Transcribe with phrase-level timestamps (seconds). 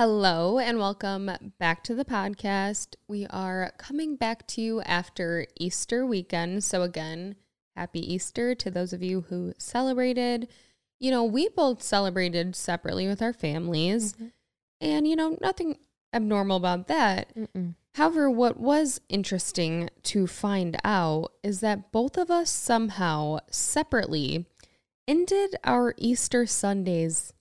[0.00, 2.94] Hello and welcome back to the podcast.
[3.06, 6.64] We are coming back to you after Easter weekend.
[6.64, 7.36] So, again,
[7.76, 10.48] happy Easter to those of you who celebrated.
[11.00, 14.28] You know, we both celebrated separately with our families, mm-hmm.
[14.80, 15.76] and, you know, nothing
[16.14, 17.36] abnormal about that.
[17.36, 17.74] Mm-mm.
[17.96, 24.46] However, what was interesting to find out is that both of us somehow separately
[25.06, 27.34] ended our Easter Sundays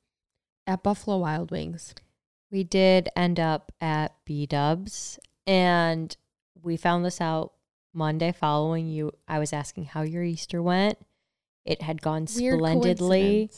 [0.67, 1.95] at Buffalo Wild Wings.
[2.51, 6.15] We did end up at B Dubs, and
[6.61, 7.53] we found this out
[7.93, 9.11] Monday following you.
[9.27, 10.97] I was asking how your Easter went.
[11.65, 13.51] It had gone Weird splendidly.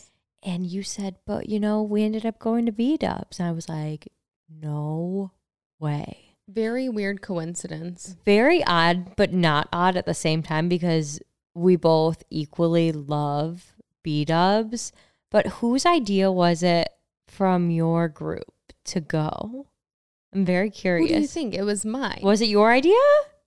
[0.44, 3.40] And you said, but you know, we ended up going to B Dubs.
[3.40, 4.08] And I was like,
[4.50, 5.32] no
[5.80, 6.36] way.
[6.48, 8.18] Very weird coincidence.
[8.26, 11.22] Very odd, but not odd at the same time because
[11.54, 13.74] we both equally love
[14.04, 14.92] B Dubs.
[15.30, 16.90] But whose idea was it
[17.28, 18.52] from your group
[18.86, 19.68] to go?
[20.34, 21.12] I'm very Who curious.
[21.12, 21.54] do you think?
[21.54, 22.20] It was mine.
[22.24, 22.96] Was it your idea?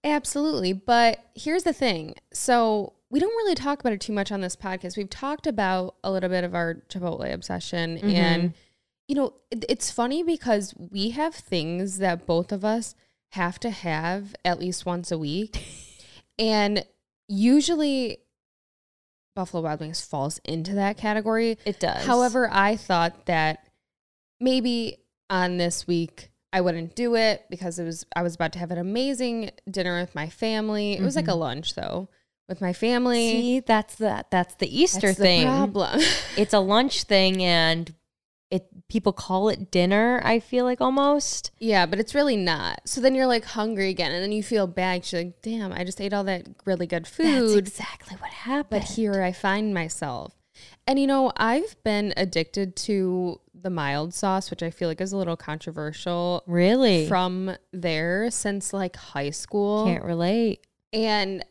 [0.02, 0.72] Absolutely.
[0.74, 2.14] But here's the thing.
[2.32, 4.96] So we don't really talk about it too much on this podcast.
[4.96, 7.98] We've talked about a little bit of our Chipotle obsession.
[7.98, 8.12] Mhm.
[8.14, 8.54] And,
[9.08, 12.94] you know, it, it's funny because we have things that both of us
[13.32, 15.56] have to have at least once a week.
[16.38, 16.84] and
[17.28, 18.18] usually
[19.34, 21.58] Buffalo Wild Wings falls into that category.
[21.64, 22.04] It does.
[22.04, 23.66] However, I thought that
[24.38, 24.98] maybe
[25.34, 28.70] on this week I wouldn't do it because it was I was about to have
[28.70, 30.92] an amazing dinner with my family.
[30.92, 31.40] It was like a mm-hmm.
[31.40, 32.08] lunch though
[32.48, 33.30] with my family.
[33.32, 35.46] see, that's the that's the Easter That's the thing.
[35.46, 36.00] problem.
[36.36, 37.92] It's a lunch thing, and
[38.52, 40.22] it people call it dinner.
[40.24, 41.50] I feel like almost.
[41.58, 42.82] yeah, but it's really not.
[42.84, 45.10] So then you're like hungry again, and then you feel bad.
[45.10, 47.58] You're like, damn, I just ate all that really good That's food.
[47.58, 48.82] exactly what happened.
[48.82, 50.34] but here I find myself.
[50.86, 55.12] And you know, I've been addicted to the mild sauce, which I feel like is
[55.12, 56.42] a little controversial.
[56.46, 59.86] really from there since like high school.
[59.86, 60.66] can't relate.
[60.92, 61.44] And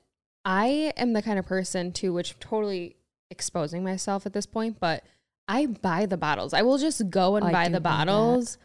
[0.46, 2.96] I am the kind of person too, which I'm totally
[3.32, 5.04] exposing myself at this point, but
[5.48, 6.54] I buy the bottles.
[6.54, 7.84] I will just go and I buy the that.
[7.84, 8.58] bottles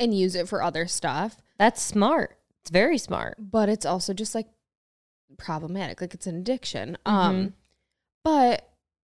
[0.00, 1.36] and use it for other stuff.
[1.58, 2.36] That's smart.
[2.62, 3.36] It's very smart.
[3.38, 4.46] But it's also just like
[5.36, 6.00] problematic.
[6.00, 6.96] Like it's an addiction.
[7.06, 7.16] Mm-hmm.
[7.16, 7.54] Um
[8.24, 8.68] but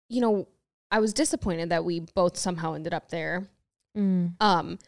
[0.09, 0.47] you know,
[0.91, 3.47] I was disappointed that we both somehow ended up there.
[4.39, 4.79] Um,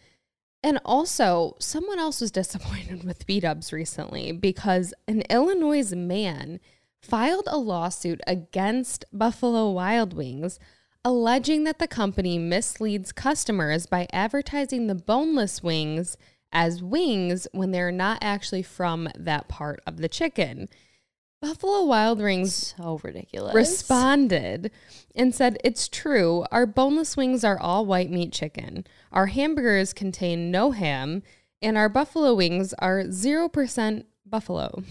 [0.63, 6.59] and also, someone else was disappointed with B Dubs recently because an Illinois man
[7.01, 10.59] filed a lawsuit against Buffalo Wild Wings,
[11.05, 16.17] alleging that the company misleads customers by advertising the boneless wings
[16.51, 20.67] as wings when they're not actually from that part of the chicken.
[21.41, 23.53] Buffalo Wild Wings So ridiculous.
[23.53, 24.71] responded
[25.15, 26.45] and said, It's true.
[26.51, 28.85] Our boneless wings are all white meat chicken.
[29.11, 31.21] Our hamburgers contain no ham,
[31.61, 34.83] and our buffalo wings are 0% buffalo.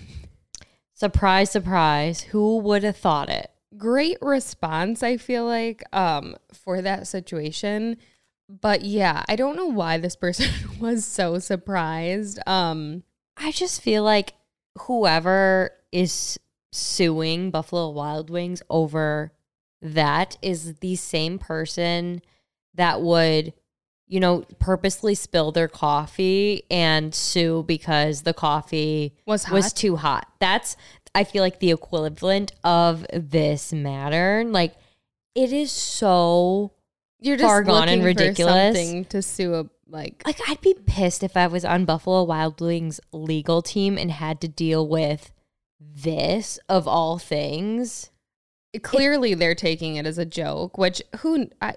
[0.94, 2.22] Surprise, surprise.
[2.22, 3.50] Who would have thought it?
[3.76, 7.96] Great response, I feel like, um, for that situation.
[8.48, 10.48] But yeah, I don't know why this person
[10.80, 12.38] was so surprised.
[12.46, 13.02] Um,
[13.36, 14.34] I just feel like
[14.80, 16.38] whoever is
[16.72, 19.32] suing Buffalo Wild Wings over
[19.82, 22.22] that is the same person
[22.74, 23.52] that would,
[24.06, 30.28] you know, purposely spill their coffee and sue because the coffee Was was too hot.
[30.38, 30.76] That's
[31.14, 34.44] I feel like the equivalent of this matter.
[34.46, 34.74] Like
[35.34, 36.72] it is so
[37.20, 38.76] you're just Far gone and ridiculous.
[38.76, 42.60] something to sue a like like I'd be pissed if I was on Buffalo Wild
[42.60, 45.30] Wings legal team and had to deal with
[45.80, 48.10] this of all things.
[48.82, 51.74] clearly they're taking it as a joke which who i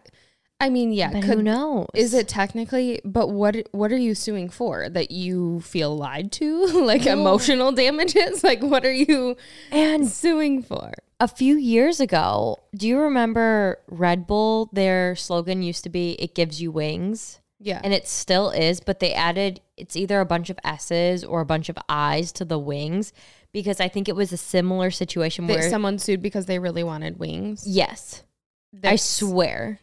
[0.60, 1.88] i mean yeah But could who knows?
[1.94, 6.66] is it technically but what what are you suing for that you feel lied to
[6.84, 9.38] like emotional damages like what are you
[9.72, 10.92] And suing for
[11.22, 14.70] a few years ago, do you remember Red Bull?
[14.72, 19.00] Their slogan used to be "It gives you wings." Yeah And it still is, but
[19.00, 22.60] they added it's either a bunch of S's or a bunch of I's to the
[22.60, 23.14] wings
[23.52, 26.84] because I think it was a similar situation That where someone sued because they really
[26.84, 28.24] wanted wings yes,
[28.84, 29.80] I swear.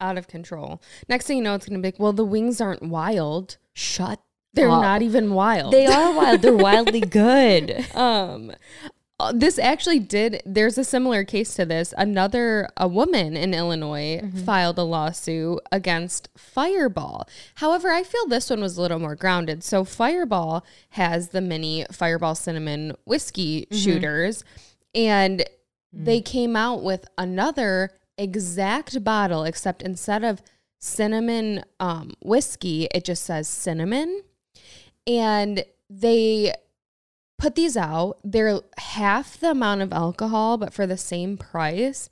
[0.00, 2.82] out of control next thing you know it's gonna be like well the wings aren't
[2.82, 4.20] wild Shut.
[4.52, 4.82] they're up.
[4.82, 6.42] not even wild They are wild.
[6.42, 7.86] They're wildly good.
[7.94, 8.52] um
[9.24, 11.94] Uh, this actually did there's a similar case to this.
[11.96, 14.44] Another a woman in illinois mm-hmm.
[14.44, 17.28] filed a lawsuit against fireball.
[17.56, 19.64] However i feel this one was a little more grounded.
[19.64, 23.76] So fireball has the mini fireball cinnamon whiskey mm-hmm.
[23.76, 24.44] shooters
[24.94, 25.44] and mm.
[26.04, 30.42] they came out with another exact bottle except instead of
[30.84, 34.22] cinnamon um, whiskey, it just says cinnamon.
[35.06, 36.54] And they
[37.38, 38.18] put these out.
[38.24, 42.08] They're half the amount of alcohol, but for the same price.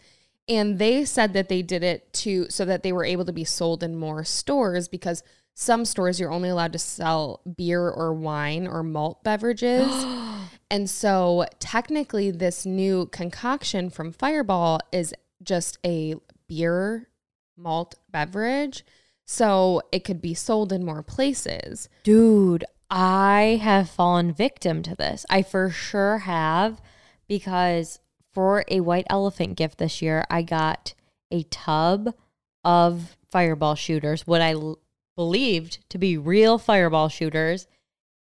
[0.48, 3.44] And they said that they did it to so that they were able to be
[3.44, 5.22] sold in more stores because
[5.54, 9.88] some stores you're only allowed to sell beer or wine or malt beverages.
[10.70, 16.14] and so technically this new concoction from Fireball is just a
[16.48, 17.08] beer
[17.56, 18.84] malt beverage.
[19.24, 21.88] So it could be sold in more places.
[22.02, 25.24] Dude, I have fallen victim to this.
[25.30, 26.78] I for sure have
[27.26, 28.00] because
[28.34, 30.92] for a white elephant gift this year, I got
[31.30, 32.14] a tub
[32.62, 34.78] of fireball shooters, what I l-
[35.16, 37.66] believed to be real fireball shooters,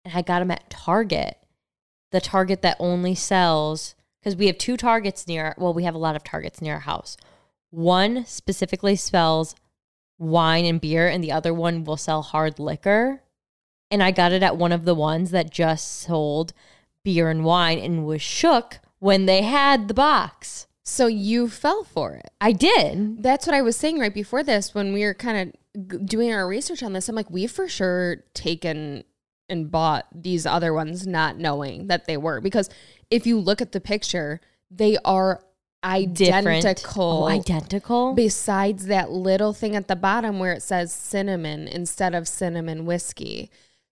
[0.06, 1.40] and I got them at Target,
[2.12, 5.56] the Target that only sells because we have two Targets near.
[5.58, 7.18] Well, we have a lot of Targets near our house.
[7.72, 9.56] One specifically sells
[10.20, 13.24] wine and beer, and the other one will sell hard liquor.
[13.92, 16.54] And I got it at one of the ones that just sold
[17.04, 20.68] beer and wine and was shook when they had the box.
[20.84, 22.32] So you fell for it.
[22.42, 23.22] I did.
[23.24, 26.48] That's what I was saying right before this when we were kind of doing our
[26.48, 27.08] research on this.
[27.08, 29.04] I'm like, we've for sure taken
[29.48, 32.42] and bought these other ones not knowing that they were.
[32.42, 32.70] Because
[33.10, 35.44] if you look at the picture, they are
[35.84, 37.24] identical.
[37.24, 38.14] Oh, identical.
[38.14, 43.50] Besides that little thing at the bottom where it says cinnamon instead of cinnamon whiskey.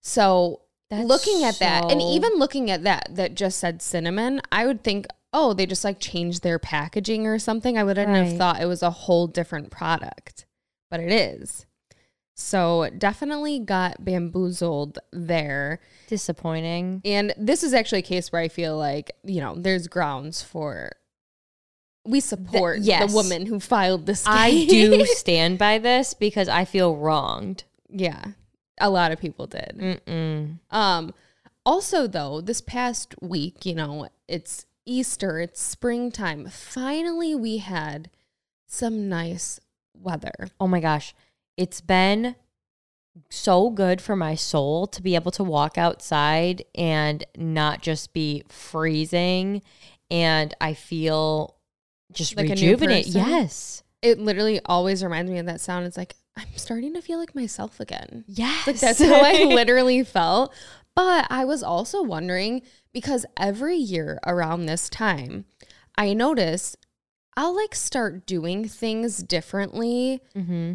[0.07, 4.65] So That's looking at that and even looking at that that just said cinnamon, I
[4.65, 7.77] would think, oh, they just like changed their packaging or something.
[7.77, 10.45] I wouldn't have thought it was a whole different product,
[10.89, 11.65] but it is.
[12.35, 15.81] So definitely got bamboozled there.
[16.07, 17.01] Disappointing.
[17.03, 20.93] And this is actually a case where I feel like, you know, there's grounds for
[22.05, 23.09] we support yes.
[23.09, 27.65] the woman who filed this I do stand by this because I feel wronged.
[27.89, 28.23] yeah.
[28.79, 29.75] A lot of people did.
[29.77, 30.59] Mm-mm.
[30.71, 31.13] Um,
[31.65, 36.47] also, though, this past week, you know, it's Easter, it's springtime.
[36.47, 38.09] Finally, we had
[38.65, 39.59] some nice
[39.93, 40.49] weather.
[40.59, 41.13] Oh my gosh.
[41.57, 42.35] It's been
[43.29, 48.43] so good for my soul to be able to walk outside and not just be
[48.47, 49.61] freezing.
[50.11, 51.55] And I feel
[52.11, 53.07] just Like rejuvenate.
[53.07, 53.83] Yes.
[54.01, 55.85] It literally always reminds me of that sound.
[55.85, 58.23] It's like, I'm starting to feel like myself again.
[58.27, 58.67] Yes.
[58.67, 60.53] Like, that's how I literally felt.
[60.95, 62.61] But I was also wondering
[62.93, 65.45] because every year around this time,
[65.97, 66.75] I notice
[67.35, 70.73] I'll like start doing things differently mm-hmm.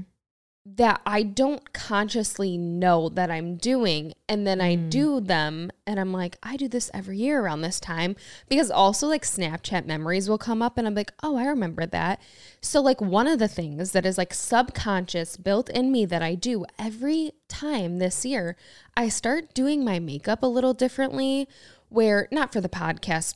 [0.65, 4.13] That I don't consciously know that I'm doing.
[4.29, 4.91] And then I Mm.
[4.91, 8.15] do them and I'm like, I do this every year around this time.
[8.49, 12.21] Because also, like, Snapchat memories will come up and I'm like, oh, I remember that.
[12.61, 16.37] So, like, one of the things that is like subconscious built in me that I
[16.37, 18.57] do every time this year,
[18.97, 21.49] I start doing my makeup a little differently,
[21.89, 23.35] where not for the podcast,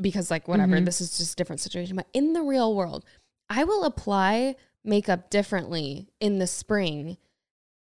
[0.00, 0.86] because like whatever, Mhm.
[0.86, 3.04] this is just a different situation, but in the real world,
[3.48, 7.16] I will apply makeup differently in the spring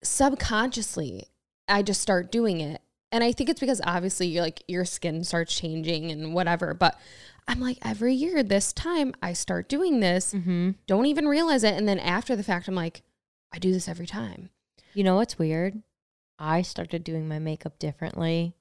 [0.02, 1.28] subconsciously.
[1.68, 2.80] I just start doing it.
[3.10, 6.98] And I think it's because obviously you're like your skin starts changing and whatever, but
[7.46, 10.70] I'm like every year this time I start doing this, Mm-hmm.
[10.86, 13.02] don't even realize it and then after the fact I'm like
[13.52, 14.50] I do this every time.
[14.94, 15.82] You know what's weird?
[16.38, 18.54] I started doing my makeup differently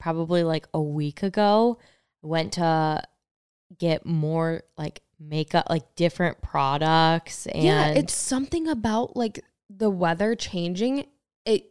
[0.00, 1.78] probably like a week ago.
[2.22, 3.02] Went to
[3.78, 7.46] get more like makeup, like different products.
[7.46, 11.06] And yeah, it's something about like the weather changing.
[11.44, 11.66] It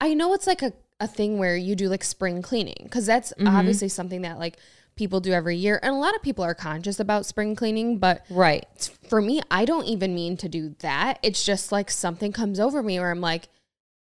[0.00, 3.32] I know it's like a, a thing where you do like spring cleaning because that's
[3.38, 3.48] Mhm.
[3.52, 4.58] obviously something that like
[4.96, 5.78] people do every year.
[5.82, 8.66] And a lot of people are conscious about spring cleaning, but right.
[9.08, 11.18] for me, I don't even mean to do that.
[11.22, 13.48] It's just like something comes over me where I'm like,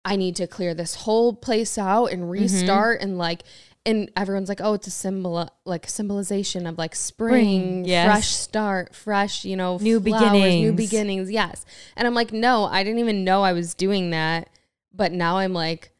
[0.04, 3.44] I need to clear this whole place out and restart and like
[3.86, 8.06] and everyone's like, oh, it's a symbol like symbolization of like spring, yes.
[8.06, 10.76] fresh start, fresh, you know, New flowers, new beginnings.
[10.76, 11.30] beginnings.
[11.30, 11.66] Yes.
[11.96, 14.48] And I'm like, no, I didn't even know I was doing that.
[14.92, 15.90] But now I'm like,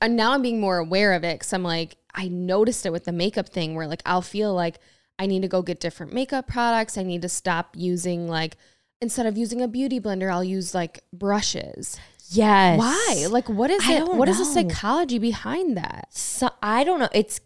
[0.00, 3.04] and now I'm being more aware of it because I'm like, I noticed it with
[3.04, 4.78] the makeup thing where like I'll feel like
[5.18, 6.96] I need to go get different makeup products.
[6.96, 8.56] I need to stop using like,
[9.00, 11.98] instead of using a beauty blender, I'll use like brushes.
[12.30, 12.78] Yes.
[12.78, 13.26] Why?
[13.28, 14.08] Like, what is I it?
[14.08, 16.08] What is the psychology behind that?
[16.10, 17.08] So I don't know.
[17.12, 17.40] It's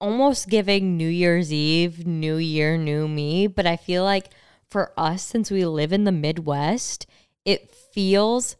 [0.00, 3.46] almost giving New Year's Eve, New Year, new me.
[3.46, 4.30] But I feel like
[4.68, 7.06] for us, since we live in the Midwest,
[7.44, 8.56] it feels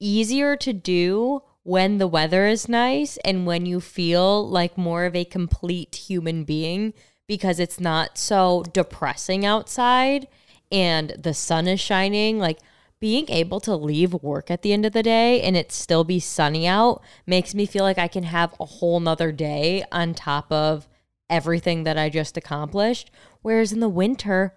[0.00, 5.16] easier to do when the weather is nice and when you feel like more of
[5.16, 6.94] a complete human being
[7.26, 10.28] because it's not so depressing outside
[10.70, 12.38] and the sun is shining.
[12.38, 12.60] Like
[12.98, 16.18] being able to leave work at the end of the day and it still be
[16.18, 20.50] sunny out makes me feel like I can have a whole nother day on top
[20.50, 20.88] of
[21.28, 23.10] everything that I just accomplished.
[23.42, 24.54] Whereas in the winter,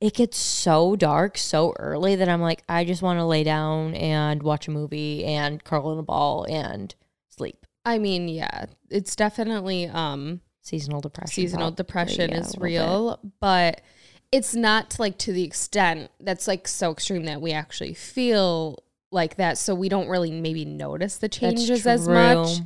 [0.00, 3.94] it gets so dark so early that I'm like, I just want to lay down
[3.94, 6.94] and watch a movie and curl in a ball and
[7.28, 7.66] sleep.
[7.84, 11.32] I mean, yeah, it's definitely um seasonal depression.
[11.32, 13.32] Seasonal probably, depression yeah, is real, bit.
[13.40, 13.80] but
[14.34, 19.36] it's not like to the extent that's like so extreme that we actually feel like
[19.36, 19.56] that.
[19.56, 22.58] So we don't really maybe notice the changes as much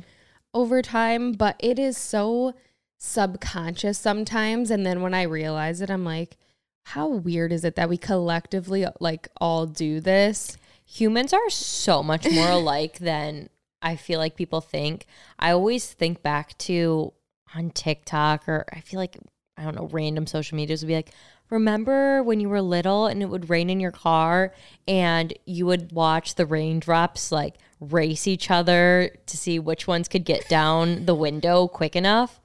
[0.51, 2.55] over time, but it is so
[2.97, 4.71] subconscious sometimes.
[4.71, 6.37] And then when I realize it, I'm like,
[6.85, 10.57] how weird is it that we collectively like all do this?
[10.87, 13.47] Humans are so much more alike than
[13.79, 15.05] I feel like people think.
[15.37, 17.13] I always think back to
[17.53, 19.19] on TikTok or I feel like
[19.59, 21.11] I don't know, random social medias would be like,
[21.49, 24.53] remember when you were little and it would rain in your car
[24.87, 30.25] and you would watch the raindrops like race each other to see which ones could
[30.25, 32.39] get down the window quick enough?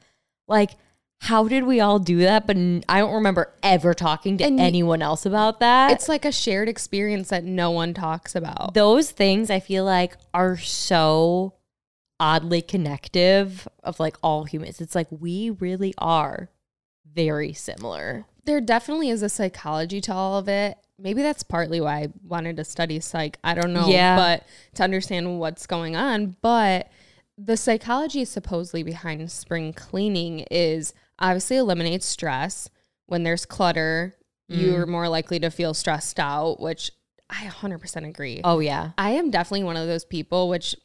[0.46, 0.70] Like,
[1.20, 2.46] how did we all do that?
[2.46, 2.56] But
[2.88, 5.92] I don't remember ever talking to and anyone else about that.
[5.92, 8.74] It's like a shared experience that no one talks about.
[8.74, 11.54] Those things I feel like are so
[12.20, 14.80] oddly connective of like all humans.
[14.80, 16.50] It's like we really are
[17.10, 18.26] very similar.
[18.44, 20.78] There definitely is a psychology to all of it.
[20.98, 23.38] Maybe that's partly why I wanted to study psych.
[23.42, 23.88] I don't know.
[23.88, 24.16] Yeah.
[24.16, 26.36] But to understand what's going on.
[26.40, 26.90] But
[27.36, 32.68] the psychology supposedly behind spring cleaning is obviously eliminates stress.
[33.06, 34.14] When there's clutter,
[34.50, 34.60] mm.
[34.60, 36.90] you're more likely to feel stressed out, which
[37.28, 38.40] I 100% agree.
[38.44, 38.92] Oh, yeah.
[38.96, 40.76] I am definitely one of those people, which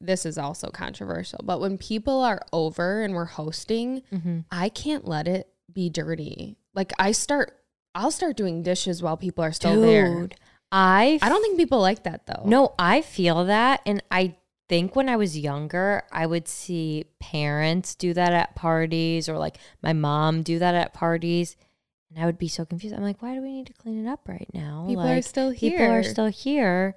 [0.00, 4.40] this is also controversial, but when people are over and we're hosting, mm-hmm.
[4.50, 6.56] I can't let it be dirty.
[6.76, 7.58] Like I start,
[7.94, 10.28] I'll start doing dishes while people are still Dude, there.
[10.70, 12.42] I I don't think people like that though.
[12.44, 14.36] No, I feel that, and I
[14.68, 19.56] think when I was younger, I would see parents do that at parties, or like
[19.82, 21.56] my mom do that at parties.
[22.10, 22.94] And I would be so confused.
[22.94, 24.84] I'm like, why do we need to clean it up right now?
[24.86, 25.70] People like, are still here.
[25.72, 26.94] People are still here.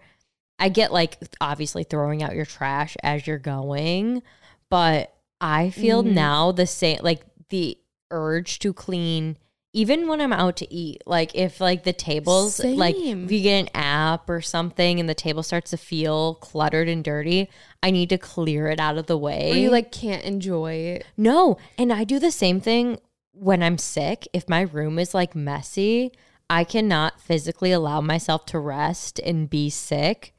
[0.59, 4.23] I get like obviously throwing out your trash as you're going,
[4.69, 6.13] but I feel mm.
[6.13, 7.77] now the same like the
[8.11, 9.37] urge to clean
[9.73, 11.03] even when I'm out to eat.
[11.05, 12.77] Like if like the tables same.
[12.77, 16.87] like if you get an app or something and the table starts to feel cluttered
[16.87, 17.49] and dirty,
[17.83, 19.51] I need to clear it out of the way.
[19.51, 21.05] Or you like can't enjoy it.
[21.17, 22.99] No, and I do the same thing
[23.31, 24.27] when I'm sick.
[24.33, 26.11] If my room is like messy,
[26.49, 30.33] I cannot physically allow myself to rest and be sick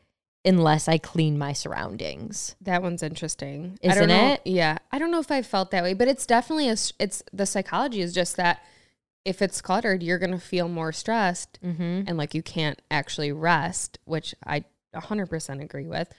[0.44, 2.56] unless I clean my surroundings.
[2.62, 4.40] That one's interesting, isn't it?
[4.44, 6.76] Yeah, I don't know if I felt that way, but it's definitely a.
[6.98, 8.64] It's the psychology is just that
[9.24, 12.02] if it's cluttered, you're gonna feel more stressed, mm-hmm.
[12.06, 16.12] and like you can't actually rest, which I 100% agree with.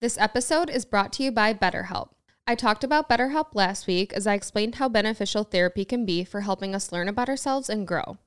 [0.00, 2.10] This episode is brought to you by BetterHelp.
[2.46, 6.42] I talked about BetterHelp last week as I explained how beneficial therapy can be for
[6.42, 8.18] helping us learn about ourselves and grow.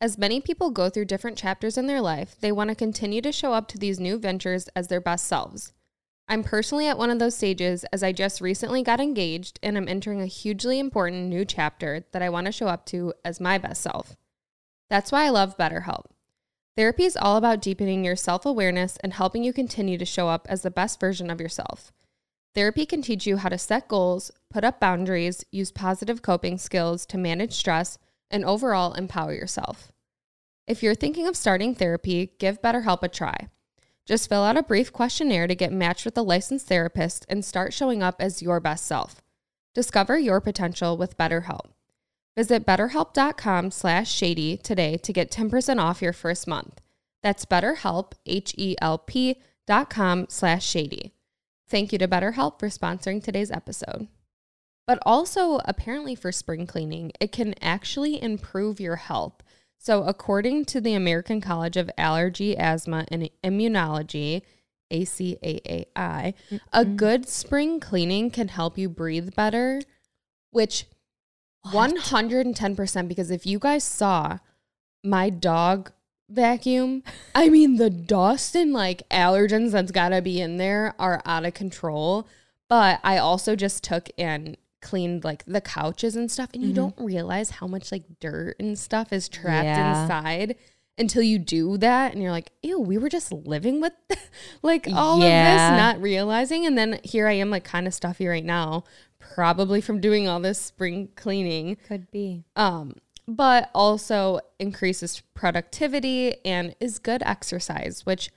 [0.00, 3.32] As many people go through different chapters in their life, they want to continue to
[3.32, 5.74] show up to these new ventures as their best selves.
[6.30, 9.88] I'm personally at one of those stages as I just recently got engaged and I'm
[9.88, 13.58] entering a hugely important new chapter that I want to show up to as my
[13.58, 14.14] best self.
[14.88, 16.04] That's why I love BetterHelp.
[16.76, 20.46] Therapy is all about deepening your self awareness and helping you continue to show up
[20.48, 21.92] as the best version of yourself.
[22.54, 27.06] Therapy can teach you how to set goals, put up boundaries, use positive coping skills
[27.06, 27.98] to manage stress
[28.30, 29.90] and overall empower yourself.
[30.68, 33.48] If you're thinking of starting therapy, give BetterHelp a try.
[34.10, 37.72] Just fill out a brief questionnaire to get matched with a licensed therapist and start
[37.72, 39.22] showing up as your best self.
[39.72, 41.66] Discover your potential with BetterHelp.
[42.36, 46.80] Visit betterhelp.com slash shady today to get 10% off your first month.
[47.22, 49.36] That's betterhelp, H-E-L-P
[49.68, 51.12] dot com slash shady.
[51.68, 54.08] Thank you to BetterHelp for sponsoring today's episode.
[54.88, 59.40] But also, apparently, for spring cleaning, it can actually improve your health.
[59.82, 64.42] So, according to the American College of Allergy, Asthma, and Immunology,
[64.92, 66.56] ACAAI, mm-hmm.
[66.70, 69.80] a good spring cleaning can help you breathe better,
[70.50, 70.84] which
[71.72, 71.94] what?
[71.94, 73.08] 110%.
[73.08, 74.40] Because if you guys saw
[75.02, 75.92] my dog
[76.28, 77.02] vacuum,
[77.34, 81.46] I mean, the dust and like allergens that's got to be in there are out
[81.46, 82.28] of control.
[82.68, 86.76] But I also just took and cleaned like the couches and stuff and you mm-hmm.
[86.76, 90.02] don't realize how much like dirt and stuff is trapped yeah.
[90.02, 90.56] inside
[90.98, 93.92] until you do that and you're like ew we were just living with
[94.62, 95.68] like all yeah.
[95.68, 98.84] of this not realizing and then here i am like kind of stuffy right now
[99.18, 102.94] probably from doing all this spring cleaning could be um
[103.30, 108.30] but also increases productivity and is good exercise, which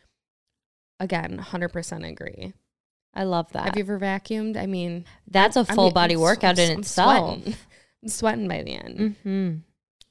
[1.00, 2.54] again, 100% agree.
[3.14, 3.66] I love that.
[3.66, 4.58] Have you ever vacuumed?
[4.58, 7.36] I mean, that's a full getting- body I'm workout in I'm itself.
[7.44, 7.56] Sweating.
[8.04, 9.00] I'm sweating by the end.
[9.00, 9.56] Mm-hmm.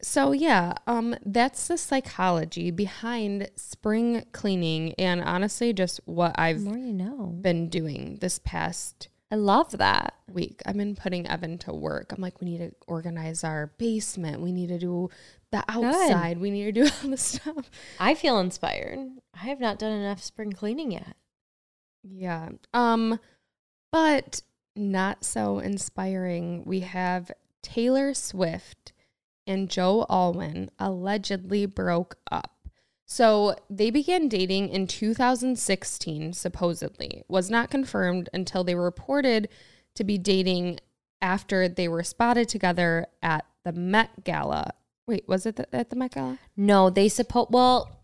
[0.05, 6.77] So yeah, um, that's the psychology behind spring cleaning, and honestly, just what I've more
[6.77, 7.27] you know.
[7.41, 10.15] been doing this past I love that.
[10.31, 10.61] week.
[10.67, 12.13] I've been putting Evan to work.
[12.13, 14.43] I'm like, we need to organize our basement.
[14.43, 15.09] We need to do
[15.53, 16.39] the outside.
[16.39, 17.71] We need to do all this stuff.
[17.99, 18.99] I feel inspired.
[19.35, 21.17] I have not done enough spring cleaning yet.
[22.03, 22.51] Yeah.
[22.75, 23.19] Um,
[23.91, 24.43] but
[24.75, 26.65] not so inspiring.
[26.65, 27.31] We have
[27.63, 28.93] Taylor Swift
[29.47, 32.51] and Joe Alwyn allegedly broke up.
[33.05, 37.25] So they began dating in 2016, supposedly.
[37.29, 39.49] Was not confirmed until they were reported
[39.97, 40.79] to be dating
[41.21, 44.73] after they were spotted together at the Met Gala.
[45.07, 46.39] Wait, was it at the Met Gala?
[46.57, 47.49] No, they suppose.
[47.51, 48.02] Well,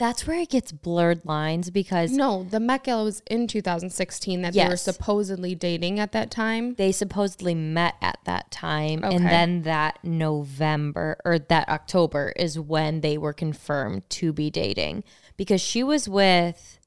[0.00, 4.54] that's where it gets blurred lines because No, the Met Gala was in 2016 that
[4.54, 4.82] they were Yes.
[4.82, 6.74] supposedly dating at that time.
[6.74, 9.14] they supposedly met at that time, Okay.
[9.14, 15.04] and then that November or that October is when they were confirmed to be dating
[15.36, 16.78] because she was with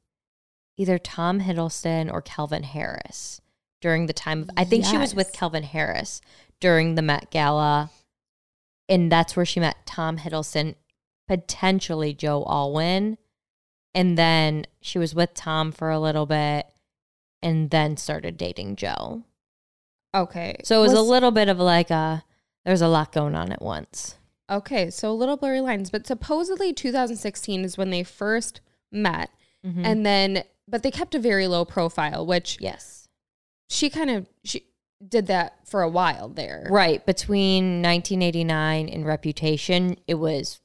[0.75, 3.39] either Tom Hiddleston or Calvin Harris
[3.79, 4.49] during the time of.
[4.57, 5.35] I think she was with Yes.
[5.39, 6.19] Calvin Harris
[6.59, 7.91] during the Met Gala,
[8.89, 10.75] and that's where she met Tom Hiddleston,
[11.27, 13.17] potentially Joe Alwyn,
[13.93, 16.67] and then she was with Tom for a little bit,
[17.41, 19.23] and then started dating Joe.
[20.15, 20.57] Okay.
[20.63, 22.23] So it was, a little bit of like a
[22.65, 24.15] there's a lot going on at once.
[24.49, 28.61] Okay, so a little blurry lines, but supposedly 2016 is when they first
[28.91, 29.29] met.
[29.65, 29.85] Mm-hmm.
[29.85, 33.07] And then but they kept a very low profile, which yes.
[33.69, 34.65] she kind of she
[35.05, 36.67] did that for a while there.
[36.69, 37.05] Right.
[37.05, 40.61] Between 1989 and Reputation, it was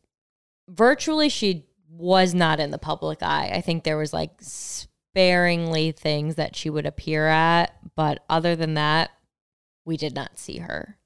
[0.68, 3.50] virtually she was not in the public eye.
[3.52, 8.74] I think there was like sparingly things that she would appear at, but other than
[8.74, 9.10] that,
[9.84, 10.98] we did not see her.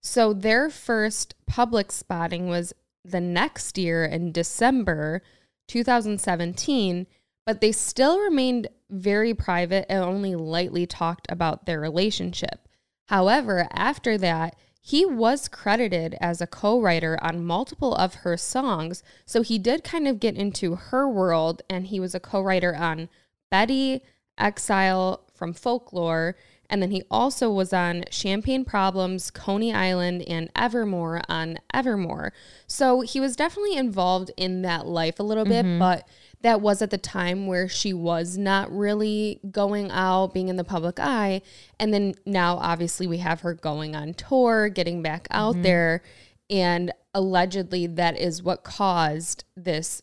[0.00, 2.72] So their first public spotting was
[3.04, 5.22] the next year in December
[5.68, 7.06] 2017,
[7.44, 12.68] but they still remained very private and only lightly talked about their relationship.
[13.08, 19.02] However, after that, he was credited as a co writer on multiple of her songs.
[19.24, 22.76] So he did kind of get into her world, and he was a co writer
[22.76, 23.08] on
[23.50, 24.02] Betty,
[24.36, 26.36] Exile from Folklore,
[26.68, 32.34] and then he also was on Champagne Problems, Coney Island, and Evermore on Evermore.
[32.66, 35.78] So he was definitely involved in that life a little bit, mm-hmm.
[35.78, 36.06] but
[36.44, 40.62] that was at the time where she was not really going out, being in the
[40.62, 41.40] public eye.
[41.80, 46.02] And then now, obviously, we have her going on tour, getting back out there.
[46.50, 50.02] And allegedly, that is what caused this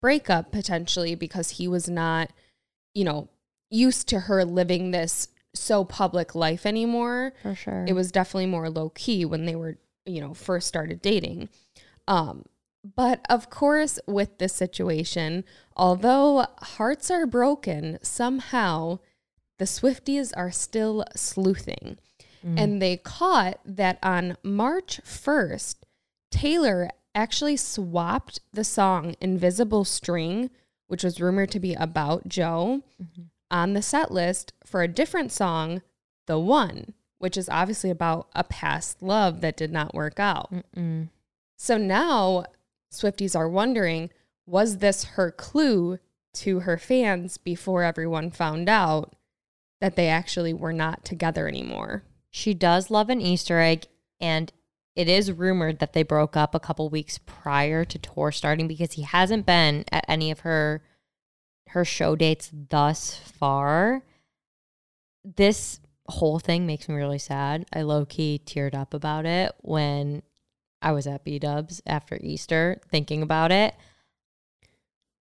[0.00, 2.30] breakup potentially because he was not,
[2.94, 3.28] you know,
[3.68, 7.32] used to her living this so public life anymore.
[7.42, 7.84] For sure.
[7.88, 11.48] It was definitely more low key when they were, you know, first started dating.
[12.06, 12.44] Um,
[12.94, 15.44] but of course, with this situation,
[15.76, 18.98] although hearts are broken, somehow
[19.58, 21.98] the Swifties are still sleuthing.
[22.46, 22.60] Mm.
[22.60, 25.76] And they caught that on March 1st,
[26.30, 30.50] Taylor actually swapped the song Invisible String,
[30.86, 33.22] which was rumored to be about Joe, mm-hmm.
[33.50, 35.82] on the set list for a different song,
[36.26, 40.52] The One, which is obviously about a past love that did not work out.
[40.52, 41.08] Mm-mm.
[41.56, 42.44] So now
[42.96, 44.10] Swifties are wondering
[44.46, 45.98] was this her clue
[46.34, 49.14] to her fans before everyone found out
[49.80, 52.04] that they actually were not together anymore?
[52.30, 53.86] She does love an Easter egg,
[54.20, 54.52] and
[54.94, 58.92] it is rumored that they broke up a couple weeks prior to tour starting because
[58.92, 60.82] he hasn't been at any of her
[61.70, 64.02] her show dates thus far.
[65.24, 67.66] This whole thing makes me really sad.
[67.72, 70.22] I low key teared up about it when
[70.82, 73.74] I was at B Dubs after Easter thinking about it.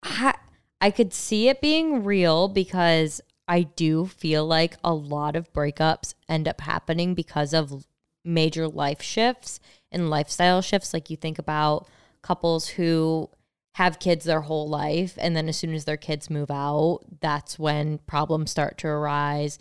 [0.04, 0.36] I,
[0.82, 6.13] I could see it being real because I do feel like a lot of breakups
[6.28, 7.88] end up happening because of
[8.26, 9.60] major life shifts
[9.91, 10.93] and lifestyle shifts.
[10.93, 11.88] Like you think about
[12.21, 13.30] couples who
[13.76, 17.60] have kids their whole life, and then as soon as their kids move out, that's
[17.60, 19.60] when problems start to arise.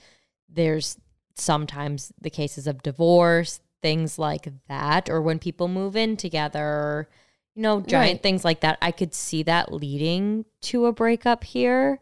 [0.48, 0.98] There's
[1.34, 7.08] sometimes the cases of divorce, things like that, or when people move in together,
[7.54, 8.22] you know, giant Right.
[8.22, 8.78] things like that.
[8.82, 12.00] I could see that leading to a breakup here.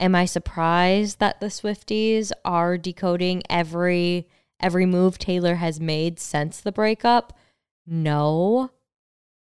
[0.00, 4.28] Am I surprised that the Swifties are decoding every
[4.60, 7.32] every move Taylor has made since the breakup?
[7.86, 8.70] no.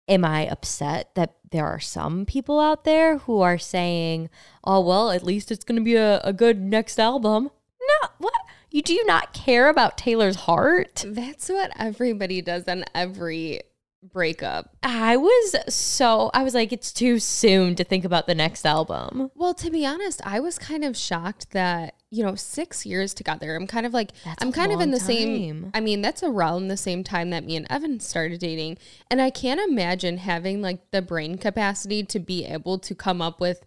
[0.08, 4.28] Am I upset that there are some people out there who are saying,
[4.64, 7.44] oh, well, at least it's going to be a, a good next album?
[7.80, 8.34] No, what?
[8.70, 11.04] You do not care about Taylor's heart?
[11.06, 13.62] That's what everybody does on every
[14.02, 14.76] breakup.
[14.82, 19.30] I was so I was like it's too soon to think about the next album.
[19.34, 23.54] Well, to be honest, I was kind of shocked that, you know, 6 years together.
[23.54, 25.70] I'm kind of like That's I'm kind of in the same.
[25.74, 28.78] I mean, that's around the same time that me and Evan started dating,
[29.10, 33.40] and I can't imagine having like the brain capacity to be able to come up
[33.40, 33.66] with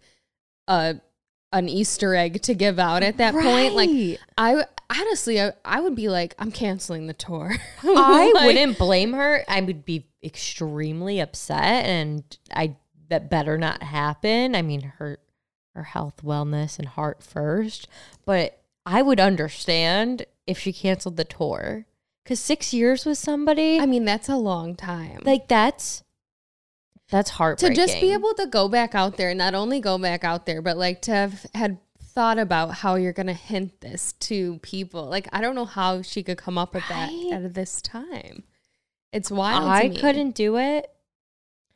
[0.66, 0.96] a
[1.52, 3.74] an Easter egg to give out at that point.
[3.74, 7.54] Like I honestly, I, I would be like, I'm canceling the tour.
[7.82, 9.44] I Like, wouldn't blame her.
[9.48, 12.76] I would be extremely upset and I
[13.08, 14.54] that better not happen.
[14.54, 15.18] I mean her
[15.74, 17.88] her health, wellness and heart first,
[18.24, 21.84] but I would understand if she canceled the tour
[22.24, 25.20] cuz 6 years with somebody I mean, that's a long time.
[25.24, 26.02] like that's
[27.10, 27.76] that's heartbreaking.
[27.76, 30.62] to just be able to go back out there, not only go back out there,
[30.62, 31.78] but like to have had
[32.14, 35.04] thought about how you're gonna hint this to people.
[35.06, 37.28] Like I don't know how she could come up with Right?
[37.30, 38.44] that at this time.
[39.12, 39.68] It's wild.
[39.68, 40.00] I to me.
[40.00, 40.90] couldn't do it.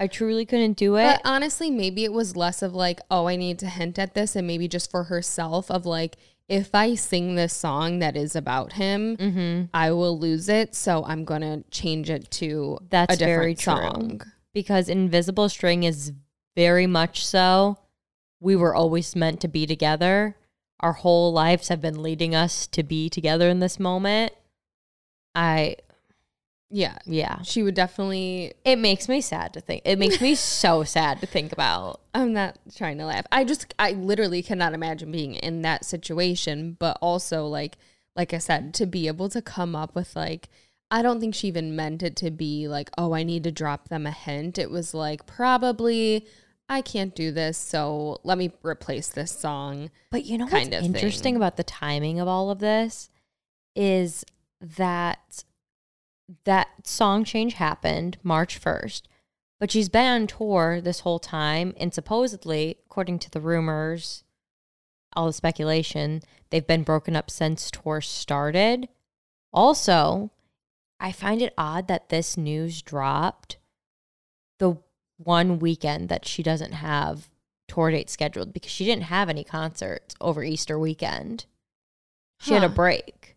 [0.00, 1.04] I truly couldn't do it.
[1.04, 4.36] But honestly, maybe it was less of like, oh, I need to hint at this,
[4.36, 6.16] and maybe just for herself of like,
[6.48, 9.64] if I sing this song that is about him, mm-hmm.
[9.74, 10.74] I will lose it.
[10.76, 13.72] So I'm gonna change it to That's a different very true.
[13.90, 14.20] song.
[14.54, 16.12] because Invisible String is
[16.56, 17.78] very much so.
[18.40, 20.36] We were always meant to be together.
[20.80, 24.32] Our whole lives have been leading us to be together in this moment.
[25.34, 25.76] I,
[26.70, 27.42] Yeah, yeah.
[27.42, 29.82] she would definitely It makes me sad to think.
[29.84, 32.00] It makes me so sad to think about.
[32.14, 33.26] I'm not trying to laugh.
[33.32, 37.76] I just I literally cannot imagine being in that situation, but also like
[38.14, 40.48] like I said to be able to come up with like
[40.90, 43.88] I don't think she even meant it to be like, "Oh, I need to drop
[43.88, 46.26] them a hint." It was like probably
[46.68, 49.90] I can't do this, so let me replace this song.
[50.10, 51.36] But you know Kind what's of interesting thing.
[51.36, 53.08] about the timing of all of this
[53.74, 54.24] is
[54.60, 55.44] that
[56.44, 59.02] that song change happened March 1st,
[59.58, 64.24] but she's been on tour this whole time and supposedly, according to the rumors,
[65.14, 68.88] all the speculation, they've been broken up since tour started.
[69.52, 70.30] Also,
[71.00, 73.56] I find it odd that this news dropped
[74.58, 74.76] the
[75.18, 77.28] one weekend that she doesn't have
[77.66, 81.44] tour dates scheduled because she didn't have any concerts over Easter weekend.
[82.40, 83.36] She had a break.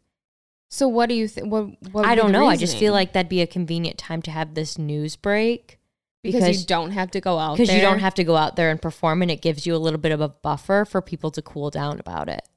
[0.69, 2.47] So what do you think what, what I don't know.
[2.47, 5.79] I just feel like that'd be a convenient time to have this news break
[6.23, 8.69] because, you don't have to go out because you don't have to go out there
[8.69, 11.41] and perform and it gives you a little bit of a buffer for people to
[11.41, 12.47] cool down about it.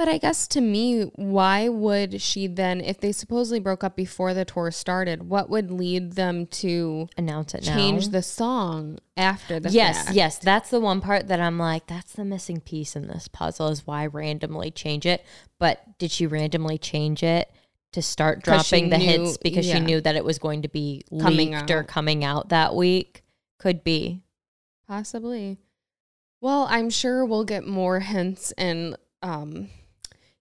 [0.00, 4.32] But I guess to me, why would she then, if they supposedly broke up before
[4.32, 7.74] the tour started, what would lead them to Announce it now.
[7.74, 10.16] change the song after the yes, fact?
[10.16, 13.68] yes, that's the one part that I'm like, that's the missing piece in this puzzle
[13.68, 15.22] is why randomly change it.
[15.58, 17.52] But did she randomly change it
[17.92, 19.74] to start dropping the knew- hits because yeah.
[19.74, 21.88] she knew that it was going to be Coming leaked or out.
[21.88, 23.22] coming out that week?
[23.58, 24.22] Could be.
[24.88, 25.58] Possibly.
[26.40, 29.68] Well, I'm sure we'll get more hints and, um,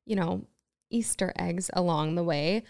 [0.09, 0.45] you know,
[0.89, 2.63] Easter eggs along the way.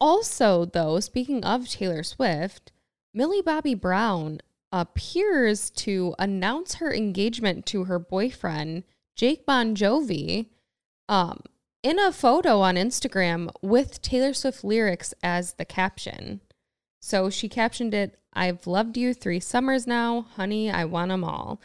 [0.00, 2.72] Also, though, speaking of Taylor Swift,
[3.14, 4.40] Millie Bobby Brown
[4.72, 8.82] appears to announce her engagement to her boyfriend,
[9.14, 10.46] Jake Bongiovi,
[11.08, 11.40] um,
[11.82, 16.40] in a photo on Instagram with Taylor Swift lyrics as the caption.
[17.00, 21.60] So she captioned it, I've loved you three summers now, honey, I want them all.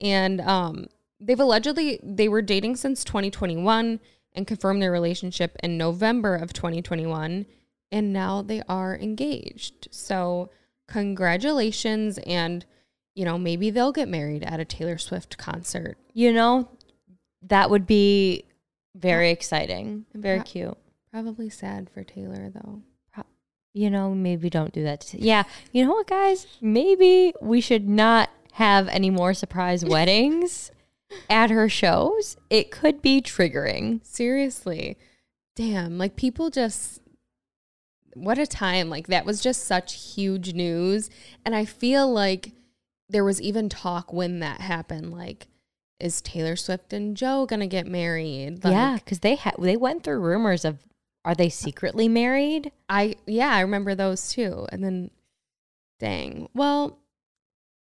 [0.00, 0.86] And um,
[1.20, 4.00] they've allegedly, they were dating since 2021
[4.36, 7.46] and confirmed their relationship in November of 2021.
[7.90, 9.88] And now they are engaged.
[9.90, 10.50] So
[10.86, 12.18] congratulations.
[12.26, 12.64] And,
[13.14, 15.96] you know, maybe they'll get married at a Taylor Swift concert.
[16.12, 16.68] You know,
[17.42, 18.44] that would be
[18.94, 20.04] very exciting.
[20.14, 20.78] Very pro- cute.
[21.10, 22.82] Probably sad for Taylor, though.
[23.72, 25.02] You know, maybe don't do that.
[25.02, 25.42] To, yeah.
[25.70, 26.46] You know what, guys?
[26.62, 30.70] Maybe we should not have any more surprise weddings
[31.30, 32.36] at her shows.
[32.50, 34.04] It could be triggering.
[34.04, 34.96] Seriously.
[35.54, 35.98] Damn.
[35.98, 37.00] Like people just
[38.14, 38.88] what a time.
[38.88, 41.10] Like that was just such huge news.
[41.44, 42.52] And I feel like
[43.08, 45.12] there was even talk when that happened.
[45.12, 45.46] Like,
[46.00, 48.64] is Taylor Swift and Joe gonna get married?
[48.64, 50.78] Like, yeah, because they had they went through rumors of
[51.24, 52.72] are they secretly married?
[52.88, 54.66] I yeah, I remember those too.
[54.70, 55.10] And then
[56.00, 56.48] dang.
[56.54, 56.98] Well,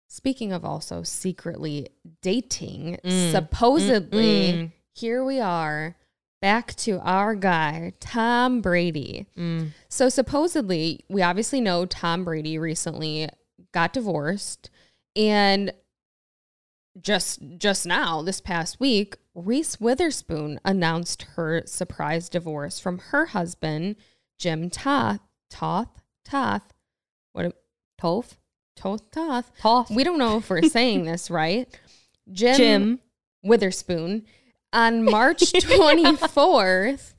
[0.07, 1.89] speaking of also secretly
[2.21, 3.31] dating, Mm.
[3.31, 4.71] supposedly Mm-mm.
[4.93, 5.95] here we are
[6.41, 9.25] back to our guy, Tom Brady.
[9.37, 9.71] Mm.
[9.89, 13.27] So supposedly, we obviously know Tom Brady recently
[13.73, 14.69] got divorced
[15.15, 15.73] and
[16.99, 23.95] just just now this past week, Reese Witherspoon announced her surprise divorce from her husband,
[24.39, 25.19] Jim Toth.
[25.49, 26.01] Toth?
[26.25, 26.73] Toth.
[27.33, 27.53] What Toph?
[27.99, 28.37] Toth
[28.77, 29.51] Toth.
[29.59, 29.89] Toth.
[29.91, 31.67] We don't know if we're saying this right.
[32.31, 32.99] Jim, Jim.
[33.43, 34.25] Witherspoon
[34.73, 37.13] on March 24th,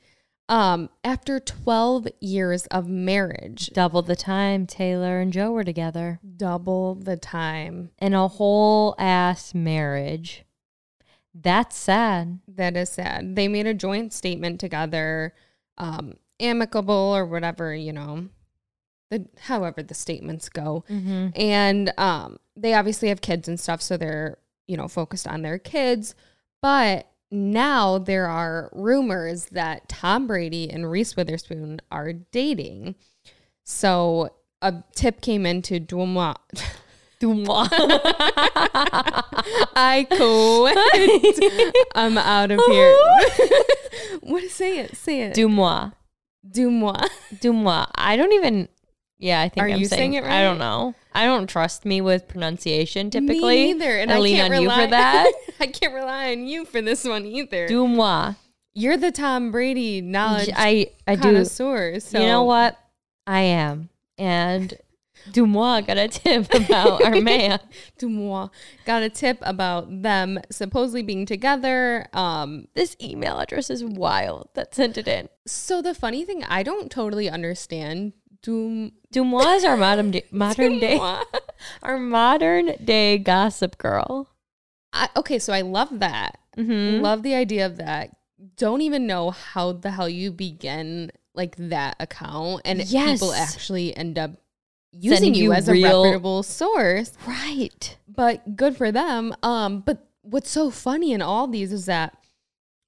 [0.48, 6.20] um, after 12 years of marriage, Double the time Taylor and Joe were together.
[6.36, 7.90] double the time.
[7.98, 10.44] In a whole ass marriage.
[11.34, 12.40] That's sad.
[12.48, 13.36] That is sad.
[13.36, 15.34] They made a joint statement together,
[15.76, 18.28] um, amicable or whatever, you know,
[19.10, 20.84] the however the statements go.
[20.90, 21.28] Mm-hmm.
[21.34, 25.58] And um, they obviously have kids and stuff, so they're, you know, focused on their
[25.58, 26.14] kids.
[26.60, 32.94] But now there are rumors that Tom Brady and Reese Witherspoon are dating.
[33.64, 34.30] So
[34.62, 36.36] a tip came into DeuxMoi.
[39.74, 41.90] I quit.
[41.94, 42.96] I'm out of here.
[44.20, 44.48] what?
[44.50, 44.96] Say it.
[44.96, 45.34] Say it.
[45.34, 45.92] DeuxMoi.
[46.48, 47.08] DeuxMoi.
[47.34, 47.90] DeuxMoi.
[47.96, 48.68] I don't even.
[49.18, 50.40] Yeah, I think Are I'm you saying saying, it right?
[50.40, 50.94] I don't know.
[51.12, 53.40] I don't trust me with pronunciation typically.
[53.40, 53.98] Me neither.
[53.98, 55.32] And I, I, lean can't on rely you for that.
[55.60, 57.68] I can't rely on you for this one either.
[57.68, 58.36] DeuxMoi.
[58.74, 61.22] You're the Tom Brady knowledge I I do.
[61.22, 61.98] connoisseur.
[61.98, 62.78] So You know what?
[63.26, 63.88] I am.
[64.18, 64.78] And
[65.32, 67.58] DeuxMoi got a tip about our man.
[67.98, 68.50] DeuxMoi
[68.84, 72.06] got a tip about them supposedly being together.
[72.12, 75.28] Um, This email address is wild that sent it in.
[75.44, 80.78] so the funny thing, I don't totally understand Dum DeuxMoi is our modern day, modern
[80.78, 80.98] day
[81.82, 84.28] our modern day gossip girl.
[84.92, 86.38] I, okay, so I love that.
[86.56, 87.02] Mm-hmm.
[87.02, 88.16] Love the idea of that.
[88.56, 93.18] Don't even know how the hell you begin like that account and Yes.
[93.20, 94.32] people actually end up
[94.92, 97.12] using you, you as real- a reputable source.
[97.26, 97.96] Right.
[98.08, 99.34] But good for them.
[99.42, 102.16] Um, but what's so funny in all these is that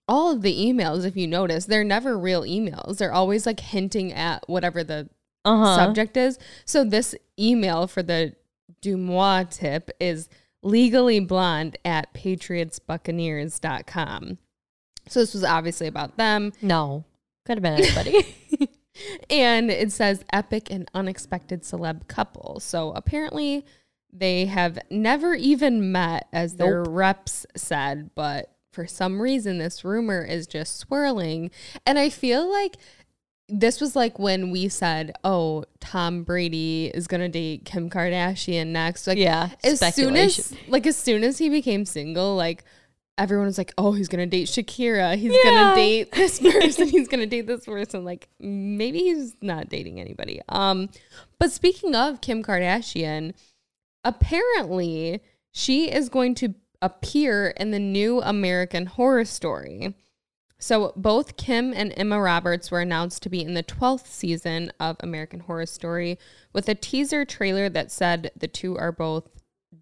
[0.09, 2.99] all of the emails, if you notice, they're never real emails.
[2.99, 5.09] They're always like hinting at whatever the
[5.45, 5.77] Uh huh.
[5.77, 6.39] subject is.
[6.65, 8.35] So this email for the
[8.83, 10.29] DeuxMoi tip is
[10.63, 14.39] legally blonde at patriotsbuccaneers.com.
[15.09, 16.53] So this was obviously about them.
[16.63, 17.05] No,
[17.47, 18.37] could have been anybody.
[19.31, 22.61] And it says epic and unexpected celeb couple.
[22.61, 23.65] So apparently
[24.13, 26.89] they have never even met, as their Nope.
[26.91, 31.51] reps said, but for some reason this rumor is just swirling.
[31.87, 32.77] And I feel like
[33.51, 39.07] this was like when we said, "Oh, Tom Brady is gonna date Kim Kardashian next."
[39.07, 42.65] Like, yeah, as soon as like as soon as he became single, like
[43.19, 45.17] everyone was like, "Oh, he's gonna date Shakira.
[45.17, 45.43] He's Yeah.
[45.45, 46.89] gonna date this person.
[46.89, 50.41] he's gonna date this person." Like maybe he's not dating anybody.
[50.49, 50.89] Um,
[51.39, 53.35] but speaking of Kim Kardashian,
[54.05, 55.21] apparently
[55.53, 59.95] she is going to appear in the new American Horror Story.
[60.63, 64.97] So both Kim and Emma Roberts were announced to be in the 12th season of
[65.01, 66.19] American Horror Story
[66.53, 69.29] with a teaser trailer that said the two are both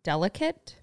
[0.04, 0.76] delicate.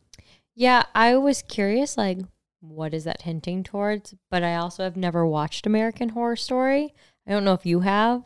[0.53, 2.19] yeah, I was curious, like,
[2.61, 4.15] what is that hinting towards?
[4.31, 6.93] But I also have never watched American Horror Story.
[7.27, 8.23] I don't know if you have.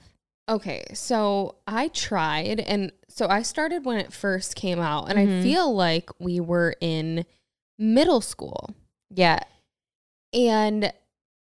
[0.47, 5.25] Okay, so I tried and so I started when it first came out and I
[5.27, 5.43] Mhm.
[5.43, 7.25] feel like we were in
[7.77, 8.69] middle school.
[9.11, 9.39] Yeah,
[10.33, 10.91] And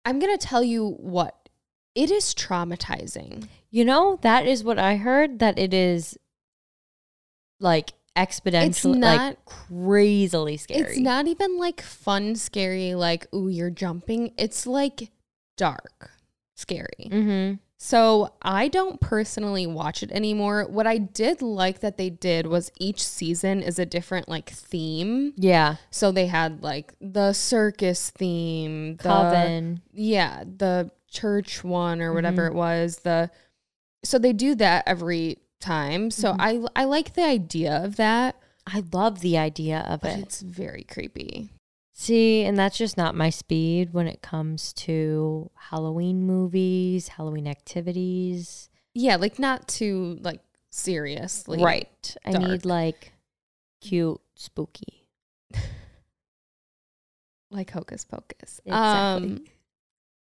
[0.08, 1.50] I'm going to tell you what
[1.94, 3.48] it is traumatizing.
[3.70, 5.40] you know that is what I heard.
[5.40, 6.18] That it is
[7.60, 10.82] like exponentially, not- like crazily scary.
[10.92, 14.34] It's not even like fun scary like ooh you're jumping.
[14.38, 15.12] It's like
[15.58, 16.12] dark
[16.56, 17.10] scary.
[17.12, 17.56] Mm-hmm.
[17.80, 20.66] So I don't personally watch it anymore.
[20.68, 25.34] What I did like that they did was each season is a different like theme.
[25.38, 29.82] Yeah, So they had like the circus theme, the, Coven.
[29.94, 32.48] yeah, the church one or whatever Mhm.
[32.48, 32.98] it was.
[32.98, 33.30] The
[34.04, 36.10] so they do that every time.
[36.12, 36.68] So Mhm.
[36.76, 38.36] I I like the idea of that,
[38.66, 40.20] I love the idea of but it.
[40.20, 41.52] it's very creepy.
[42.00, 48.70] See, and that's just not my speed when it comes to Halloween movies, Halloween activities.
[48.94, 51.60] Yeah, like not too like seriously.
[51.60, 52.16] right.
[52.24, 53.14] I need like
[53.82, 55.08] cute, spooky.
[57.50, 58.60] Like Hocus Pocus.
[58.66, 59.30] Exactly.
[59.30, 59.46] Um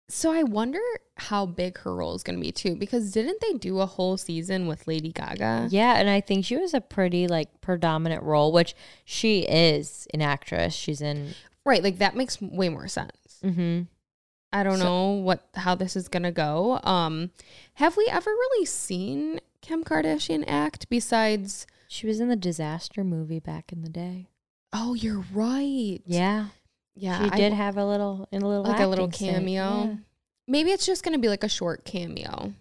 [0.10, 0.80] so I wonder
[1.18, 4.18] how big her role is going to be too because didn't they do a whole
[4.18, 5.68] season with Lady Gaga?
[5.72, 10.22] Yeah, and I think she was a pretty like predominant role, which she is an
[10.22, 10.74] actress.
[10.74, 11.34] She's in
[11.66, 13.40] Right, like that makes way more sense.
[13.44, 13.82] mm-hmm.
[14.54, 16.80] I don't So- know what how this is gonna go.
[16.84, 17.32] Um,
[17.74, 21.68] have we ever really seen Kim Kardashian act besides?
[21.90, 24.30] She was in the disaster movie back in the day.
[24.74, 26.00] Oh, you're right.
[26.06, 26.48] Yeah,
[26.98, 27.24] yeah.
[27.24, 29.84] she I- did have a little in a little like a little cameo.
[29.86, 29.96] Yeah.
[30.48, 32.54] Maybe it's just gonna be like a short cameo.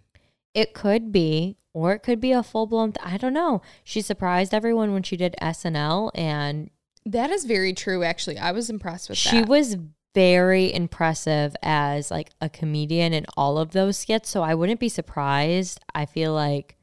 [0.55, 2.93] It could be, or it could be a full blown.
[2.93, 3.61] Th- I don't know.
[3.85, 6.71] She surprised everyone when she did SNL, and
[7.05, 8.03] That is very true.
[8.03, 9.31] Actually, I was impressed with her.
[9.31, 9.49] she that.
[9.49, 9.77] was
[10.15, 14.31] very impressive as like a comedian in all of those skits.
[14.31, 15.79] So I wouldn't be surprised.
[15.95, 16.77] I feel like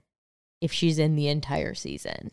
[0.61, 2.29] if she's in the entire season.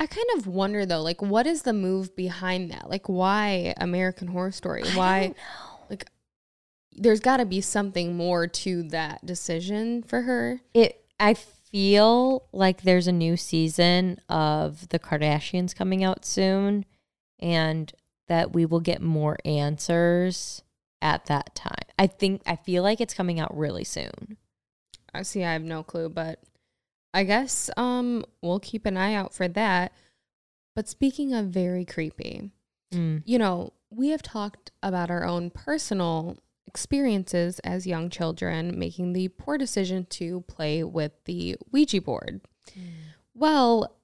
[0.00, 2.90] I kind of wonder though, like, what is the move behind that?
[2.90, 4.82] Like, why American Horror Story?
[4.94, 5.34] Why?
[5.88, 6.10] Like,
[6.90, 10.60] there's got to be something more to that decision for her.
[10.74, 11.04] It.
[11.20, 16.84] I feel like there's a new season of the Kardashians coming out soon,
[17.38, 17.92] and
[18.26, 20.62] that we will get more answers
[21.00, 21.86] at that time.
[21.96, 22.42] I think.
[22.44, 24.36] I feel like it's coming out really soon.
[25.14, 25.44] I see.
[25.44, 26.40] I have no clue, but
[27.14, 29.92] I guess um we'll keep an eye out for that.
[30.74, 32.50] But speaking of very creepy,
[32.92, 33.22] Mm.
[33.24, 39.28] you know, we have talked about our own personal experiences as young children making the
[39.28, 42.42] poor decision to play with the Ouija board.
[43.34, 43.96] Well,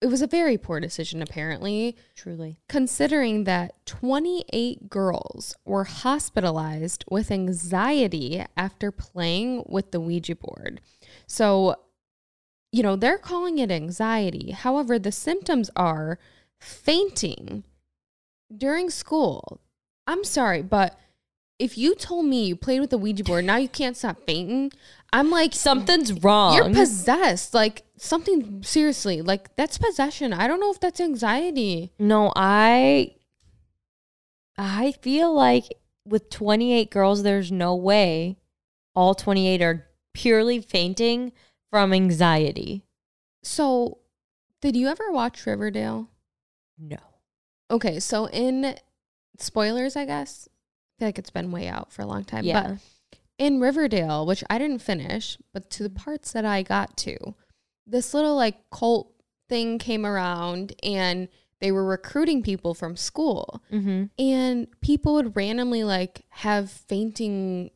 [0.00, 2.60] it was a very poor decision, apparently, Truly.
[2.68, 10.80] considering that 28 girls were hospitalized with anxiety after playing with the Ouija board.
[11.26, 11.76] So,
[12.72, 14.50] you know, they're calling it anxiety.
[14.52, 16.18] However, the symptoms are
[16.60, 17.64] fainting
[18.54, 19.60] during school.
[20.06, 20.98] I'm sorry, but
[21.58, 24.72] if you told me you played with the Ouija board, now you can't stop fainting,
[25.12, 26.54] I'm like, Something's wrong.
[26.54, 27.52] you're possessed.
[27.54, 30.32] Like something seriously, like that's possession.
[30.32, 31.92] I don't know if that's anxiety.
[31.98, 33.14] No, I
[34.56, 35.64] I feel like
[36.04, 38.38] with 28 girls there's no way
[38.94, 41.32] all 28 are purely fainting
[41.70, 42.84] from anxiety.
[43.42, 43.98] So,
[44.60, 46.10] did you ever watch Riverdale?
[46.78, 46.98] No.
[47.70, 48.76] Okay, so in
[49.38, 50.48] spoilers, I guess.
[50.48, 52.44] I feel like it's been way out for a long time.
[52.44, 52.62] Yeah.
[52.62, 52.78] But
[53.38, 57.34] in Riverdale, which I didn't finish, but to the parts that I got to,
[57.86, 59.12] this little like cult
[59.48, 61.28] thing came around and
[61.60, 63.62] they were recruiting people from school.
[63.72, 64.04] mm-hmm.
[64.18, 67.70] and people would randomly like have fainting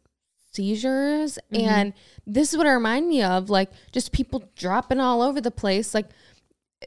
[0.53, 1.62] seizures Mhm.
[1.67, 1.93] and
[2.27, 5.95] this is what it remind me of like just people dropping all over the place
[5.95, 6.09] like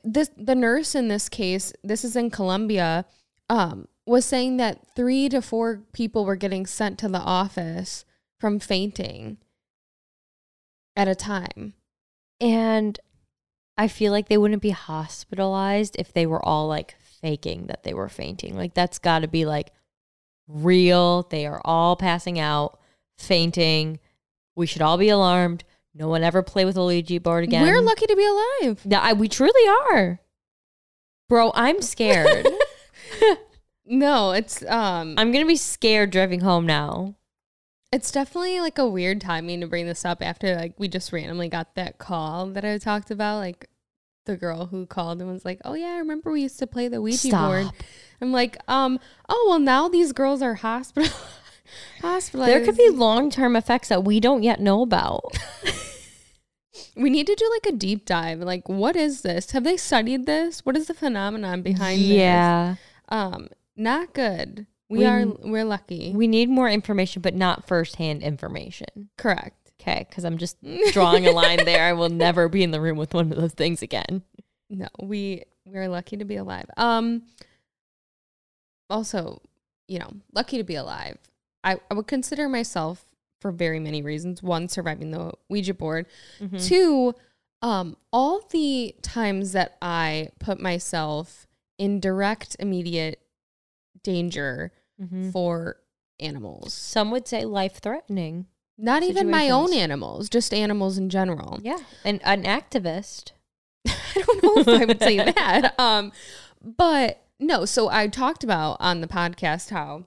[0.04, 3.06] this the nurse in this case this is in Colombia
[3.50, 8.06] um was saying that 3 to 4 people were getting sent to the office
[8.40, 9.38] from fainting
[10.96, 11.74] at a time
[12.42, 13.00] And
[13.78, 17.94] I feel like they wouldn't be hospitalized if they were all like faking that they
[17.94, 18.56] were fainting.
[18.56, 19.72] Like that's got to be like
[20.48, 21.24] real.
[21.24, 22.80] They are all passing out,
[23.18, 24.00] fainting.
[24.56, 25.64] We should all be alarmed.
[25.94, 27.62] No one ever play with a Ouija board again.
[27.64, 30.20] we're lucky to be alive Yeah, I, we truly are.
[31.30, 32.48] Bro, I'm scared.
[33.88, 37.16] no it's um I'm to be scared driving home now.
[37.92, 41.48] It's definitely like a weird timing to bring this up after like we just randomly
[41.48, 43.70] got that call that I talked about, like
[44.26, 46.88] the girl who called and was like, "Oh yeah, I remember we used to play
[46.88, 47.70] the Ouija board."
[48.22, 49.00] I'm like, um,
[49.30, 51.10] oh well, now these girls are hospital
[52.02, 52.52] hospitalized.
[52.52, 55.38] There could be long term effects that we don't yet know about.
[56.98, 58.40] We need to do like a deep dive.
[58.40, 59.52] Like, what is this?
[59.52, 60.66] Have they studied this?
[60.66, 62.08] What is the phenomenon behind this?
[62.08, 62.76] yeah.
[63.10, 63.48] Um,
[63.78, 64.66] not good.
[64.90, 66.12] We, We- are we're lucky.
[66.14, 69.10] We need more information, but not firsthand information.
[69.18, 69.72] Correct.
[69.80, 70.58] Okay, because I'm just
[70.92, 71.84] drawing a line there.
[71.84, 74.24] I will never be in the room with one of those things again.
[74.70, 76.66] No, we we're lucky to be alive.
[76.78, 77.24] Um
[78.90, 79.42] also,
[79.88, 81.18] you know, lucky to be alive.
[81.66, 83.06] I, I would consider myself
[83.42, 84.42] for very many reasons.
[84.42, 86.06] One, surviving the Ouija board.
[86.40, 86.58] Mm-hmm.
[86.58, 87.14] Two,
[87.62, 91.48] um, all the times that I put myself
[91.78, 93.20] in direct, immediate
[94.04, 95.32] danger Mhm.
[95.34, 95.78] for
[96.20, 96.74] animals.
[96.74, 98.46] Some would say life threatening.
[98.78, 101.60] Not even my own animals, just animals in general.
[101.64, 103.32] Yeah, and an activist.
[103.88, 105.78] I don't know if I would say that.
[105.80, 106.12] Um,
[106.62, 110.06] but no, so I talked about on the podcast how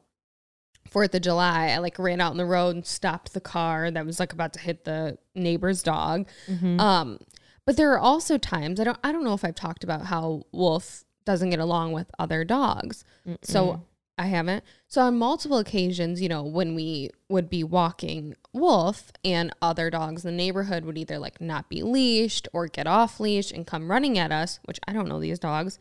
[0.90, 4.06] Fourth of July, I like ran out in the road and stopped the car that
[4.06, 6.26] was like about to hit the neighbor's dog.
[6.48, 6.80] Mhm.
[6.80, 7.18] Um,
[7.64, 10.44] but there are also times I don't I don't know if I've talked about how
[10.52, 13.04] Wolf doesn't get along with other dogs.
[13.42, 13.82] So
[14.16, 14.64] I haven't.
[14.88, 20.24] So on multiple occasions, you know, when we would be walking Wolf and other dogs
[20.24, 23.90] in the neighborhood would either like not be leashed or get off leash and come
[23.90, 25.78] running at us, which I don't know these dogs.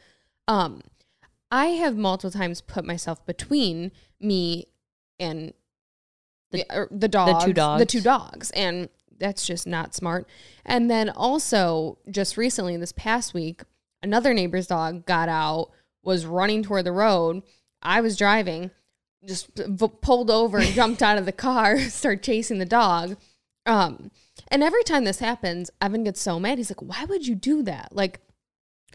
[0.47, 0.81] Um,
[1.49, 4.65] I have multiple times put myself between me
[5.19, 5.53] and
[6.51, 7.79] the, the dogs, two dogs.
[7.79, 8.89] the two dogs, and
[9.19, 10.27] that's just not smart.
[10.65, 13.63] And then also, just recently, this past week,
[14.01, 15.71] another neighbor's dog got out,
[16.03, 17.43] was running toward the road.
[17.81, 18.71] I was driving,
[19.25, 23.17] just v- pulled over and jumped out of the car, started chasing the dog.
[23.65, 24.11] Um,
[24.47, 26.57] and every time this happens, Evan gets so mad.
[26.57, 27.89] He's like, "Why would you do that?
[27.91, 28.21] Like,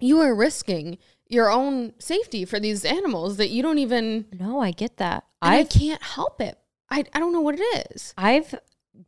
[0.01, 0.99] you are risking."
[1.33, 4.27] Your own safety for these animals that you don't even.
[4.39, 5.25] No, I get that.
[5.41, 6.59] I can't help it.
[6.91, 8.13] I, I don't know what it is.
[8.19, 8.55] I've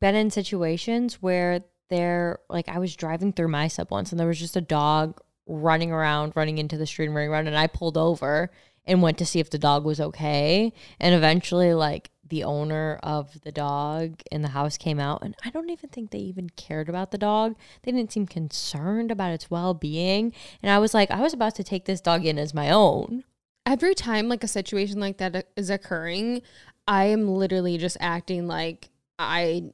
[0.00, 1.60] been in situations where
[1.90, 5.20] they're like I was driving through my sub once and there was just a dog
[5.46, 8.50] running around, running into the street and running around and I pulled over
[8.86, 10.72] and went to see if the dog was okay.
[10.98, 15.50] And eventually like the owner of the dog in the house came out and I
[15.50, 17.54] don't even think they even cared about the dog.
[17.82, 20.32] They didn't seem concerned about its well-being.
[20.62, 23.24] And I was like I was about to take this dog in as my own.
[23.66, 26.42] every time like a situation like that is occurring,
[26.88, 29.72] I am literally just acting like I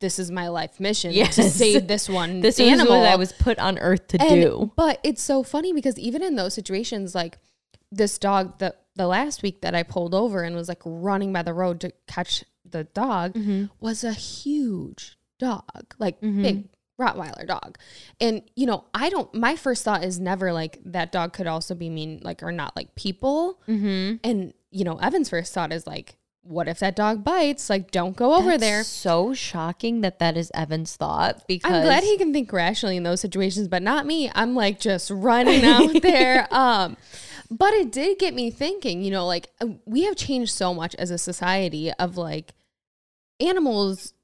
[0.00, 2.94] this is my life mission to save this one This animal.
[2.94, 4.72] is what I was put on earth to And- do.
[4.74, 7.38] But it's so funny because even in those situations, like
[7.92, 11.42] this dog, the the last week that I pulled over and was like running by
[11.42, 13.66] the road to catch the dog Mm-hmm.
[13.78, 16.42] was a huge dog, like Mhm.
[16.42, 16.68] big
[16.98, 17.76] Rottweiler dog.
[18.20, 19.32] And you know, I don't.
[19.34, 22.74] My first thought is never like that dog could also be mean, like or not
[22.74, 23.60] like people.
[23.68, 24.16] Mm-hmm.
[24.24, 27.68] And you know, Evan's first thought is like, what if that dog bites?
[27.68, 28.84] Like, don't go over That's there.
[28.84, 33.02] So shocking that that is Evan's thought because I'm glad he can think rationally in
[33.02, 34.30] those situations, but not me.
[34.34, 36.46] I'm like just running out there.
[36.50, 36.96] Um,
[37.50, 39.02] but it did get me thinking.
[39.02, 41.92] You know, like uh, we have changed so much as a society.
[41.98, 42.52] Of like,
[43.40, 44.14] animals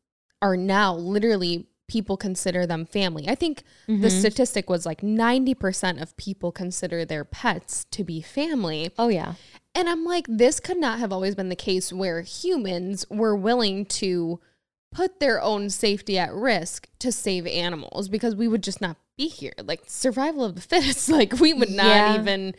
[0.41, 3.29] are now literally people consider them family.
[3.29, 4.19] I think the Mhm.
[4.21, 8.91] statistic was like 90% of people consider their pets to be family.
[8.99, 9.35] Oh yeah.
[9.75, 13.85] And I'm like, this could not have always been the case where humans were willing
[13.87, 14.41] to
[14.91, 19.29] put their own safety at risk to save animals because we would just not be
[19.29, 19.53] here.
[19.63, 22.21] Like survival of the fittest, like we would not Yeah.
[22.21, 22.55] even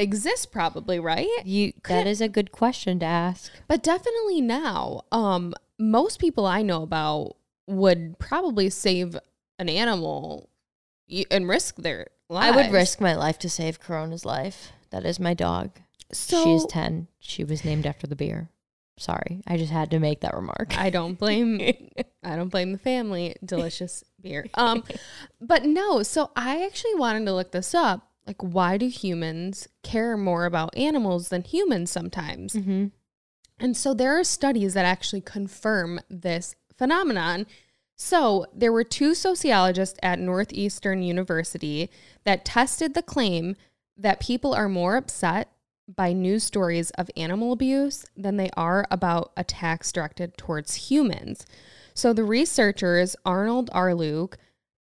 [0.00, 1.28] exist probably, right?
[1.44, 3.52] You that is a good question to ask.
[3.66, 7.36] But definitely now, um most people I know about
[7.66, 9.16] would probably save
[9.58, 10.48] an animal
[11.30, 12.56] and risk their lives.
[12.56, 14.72] I would risk my life to save Corona's life.
[14.90, 15.70] That is my dog.
[16.12, 17.08] So She's 10.
[17.18, 18.48] She was named after the beer.
[18.98, 19.42] Sorry.
[19.46, 20.76] I just had to make that remark.
[20.76, 21.60] I don't blame
[22.24, 23.36] I don't blame the family.
[23.44, 24.46] Delicious beer.
[24.54, 24.82] Um
[25.40, 28.07] but no, so I actually wanted to look this up.
[28.28, 32.52] Like why do humans care more about animals than humans sometimes?
[32.52, 32.86] mm-hmm.
[33.58, 37.46] And so there are studies that actually confirm this phenomenon.
[37.96, 41.90] So there were two sociologists at Northeastern University
[42.24, 43.56] that tested the claim
[43.96, 45.50] that people are more upset
[45.88, 51.46] by news stories of animal abuse than they are about attacks directed towards humans.
[51.94, 54.34] So the researchers, Arnold Arluke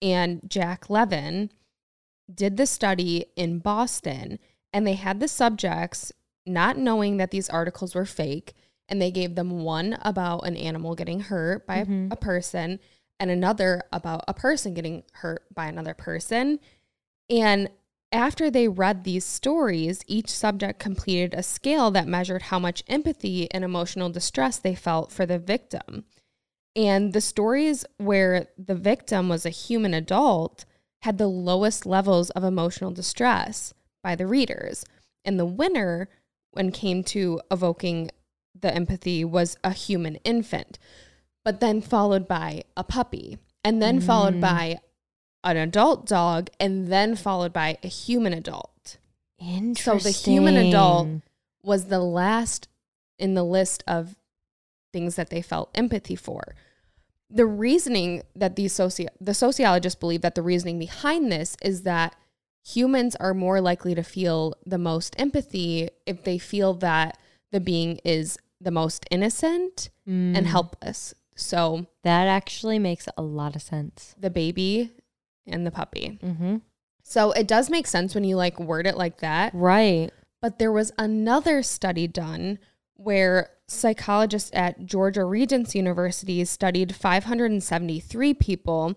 [0.02, 1.50] and Jack Levin,
[2.34, 4.40] did the study in Boston
[4.74, 6.12] and they had the subjects
[6.46, 8.54] not knowing that these articles were fake
[8.90, 12.12] and they gave them one about an animal getting hurt by a- Mhm.
[12.12, 12.80] a person
[13.20, 16.60] and another about a person getting hurt by another person
[17.30, 17.70] and
[18.14, 23.50] after they read these stories, each subject completed a scale that measured how much empathy
[23.52, 26.04] and emotional distress they felt for the victim.
[26.76, 30.66] And the stories where the victim was a human adult
[31.04, 33.74] had the lowest levels of emotional distress
[34.04, 34.86] by the readers.
[35.26, 36.10] And the winner,
[36.52, 38.12] when came to evoking
[38.60, 40.78] the empathy, was a human infant,
[41.44, 44.42] but then followed by a puppy, and then followed Mm.
[44.42, 44.80] by
[45.44, 48.98] an adult dog, and then followed by a human adult.
[49.40, 50.00] Interesting.
[50.00, 51.22] So the human adult-
[51.64, 52.68] Was the last
[53.20, 54.16] in the list of
[54.92, 56.56] things that they felt empathy for.
[57.34, 62.16] The reasoning that these soci- the sociologists believe that the reasoning behind this is that
[62.64, 67.18] humans are more likely to feel the most empathy if they feel that
[67.52, 70.46] the being is the most innocent and Mm.
[70.46, 71.14] helpless.
[71.36, 74.14] So That actually makes a lot of sense.
[74.20, 74.92] the baby
[75.48, 76.20] and the puppy.
[76.22, 76.58] Mm-hmm.
[77.02, 79.54] So it does make sense when you like word it like that.
[79.56, 80.12] Right.
[80.42, 82.60] But there was another study done
[82.96, 88.96] where psychologists at Georgia Regents University studied 573 people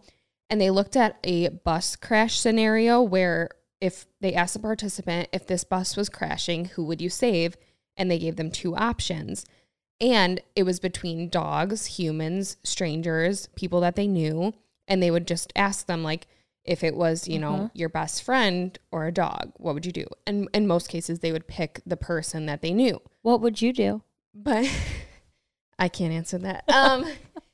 [0.51, 3.51] and they looked at a bus crash scenario where
[3.81, 7.57] if they asked the participant if this bus was crashing, who would you save?
[7.97, 9.45] And they gave them two options.
[10.01, 14.53] And it was between dogs, humans, strangers, people that they knew.
[14.89, 16.27] And they would just ask them, like,
[16.65, 17.69] if it was, you know, Uh-huh.
[17.75, 20.07] your best friend or a dog, what would you do?
[20.27, 23.01] And in most cases, they would pick the person that they knew.
[23.23, 24.03] What would you do?
[24.35, 24.69] But
[25.79, 26.65] I can't answer that.
[26.69, 27.07] Um,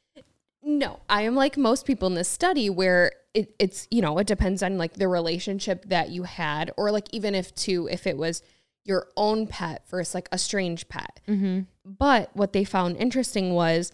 [0.63, 4.27] no, I am like most people in this study where it, it's, you know, it
[4.27, 8.17] depends on like the relationship that you had, or like even if to, if it
[8.17, 8.43] was
[8.85, 11.21] your own pet versus like a strange pet.
[11.29, 11.61] Mm-hmm.
[11.85, 13.93] But what they found interesting was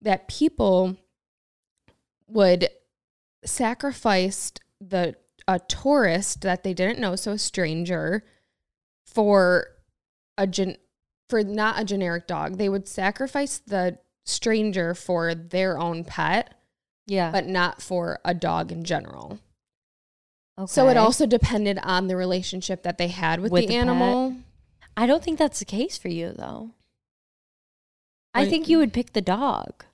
[0.00, 0.96] that people
[2.28, 2.68] would
[3.44, 5.16] sacrifice the
[5.48, 8.24] a tourist that they didn't know, so a stranger,
[9.04, 9.66] for
[10.38, 10.76] a gen
[11.32, 12.58] for not a generic dog.
[12.58, 16.52] They would sacrifice the stranger for their own pet,
[17.06, 17.30] Yeah.
[17.30, 19.38] but not for a dog in general.
[20.58, 20.66] Okay.
[20.70, 23.80] So it also depended on the relationship that they had with, With the, the pet.
[23.80, 24.36] animal.
[24.94, 26.72] I don't think that's the case for you though.
[28.34, 29.84] I think you would pick the dog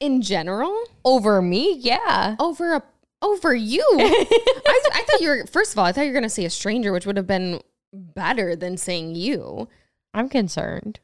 [0.00, 1.76] In general, over me.
[1.78, 2.36] Yeah.
[2.38, 2.82] over a
[3.22, 3.82] over you.
[3.98, 6.50] I, I thought you were first of all, I thought you were gonna say a
[6.50, 7.62] stranger, which would have been
[7.94, 9.68] better than saying you.
[10.14, 11.00] I'm concerned.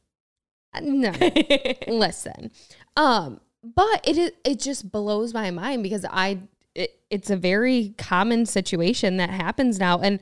[0.72, 1.12] Uh, No,
[1.88, 2.50] listen.
[2.96, 6.38] Um, but it is it just blows my mind because I
[6.74, 10.20] it, it's a very common situation that happens now, and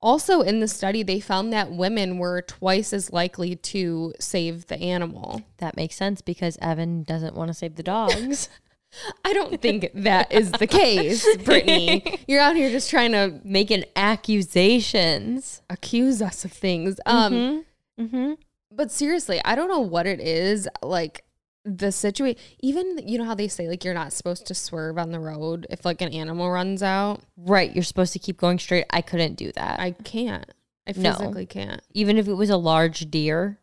[0.00, 4.78] also in the study they found that women were twice as likely to save the
[4.80, 5.42] animal.
[5.56, 8.48] That makes sense because Evan doesn't want to save the dogs.
[9.24, 12.20] I don't think that is the case, Brittany.
[12.28, 15.60] You're out here just trying to Making accusations.
[15.68, 17.00] accuse us of things.
[17.04, 17.60] Um, mm-hmm.
[18.00, 18.34] Mm-hmm.
[18.70, 20.68] but seriously, I don't know what it is.
[20.82, 21.24] Like
[21.64, 25.10] the situation, even you know how they say like you're not supposed to swerve on
[25.12, 27.22] the road if like an animal runs out.
[27.36, 27.74] Right.
[27.74, 28.84] You're supposed to keep going straight.
[28.90, 29.80] I couldn't do that.
[29.80, 30.48] I can't.
[30.86, 31.12] I No.
[31.12, 31.80] physically can't.
[31.94, 33.58] Even if it was a large deer,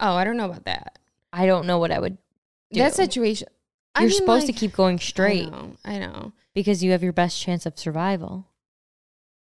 [0.00, 0.98] Oh, I don't know about that.
[1.32, 2.18] I don't know what I would
[2.72, 2.80] do.
[2.80, 3.48] That situation.
[3.94, 5.76] I You're mean, supposed like- to keep going I straight know.
[5.84, 6.32] I know.
[6.54, 8.48] because you have your best chance of survival.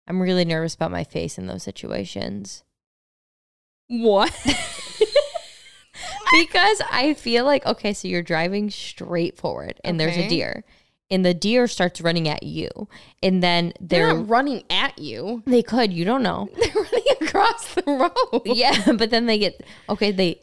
[0.08, 2.64] I'm really nervous about my face in those situations.
[3.92, 4.32] What?
[6.32, 10.26] because I feel like okay, so you're driving straight forward and there's Okay.
[10.26, 10.64] a deer,
[11.10, 12.70] and the deer starts running at you,
[13.22, 15.44] and then They're they're not running at you.
[15.46, 18.42] they could you don't know, They're running across the road.
[18.46, 20.40] yeah, but then they get okay, they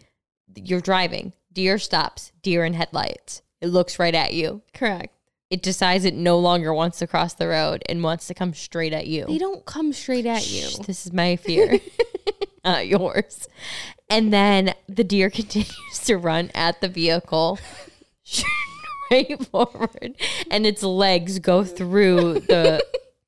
[0.55, 5.15] you're driving, deer stops, deer in headlights, it looks right at you, Correct.
[5.51, 8.93] it decides it no longer wants to cross the road and wants to come straight
[8.93, 9.25] at you.
[9.27, 10.63] They don't come straight at you.
[10.69, 11.79] Shh, this is my fear,
[12.65, 13.49] not uh, yours.
[14.11, 17.59] And then the deer continues to run at the vehicle
[18.25, 20.15] straight forward,
[20.51, 22.85] and its legs go through the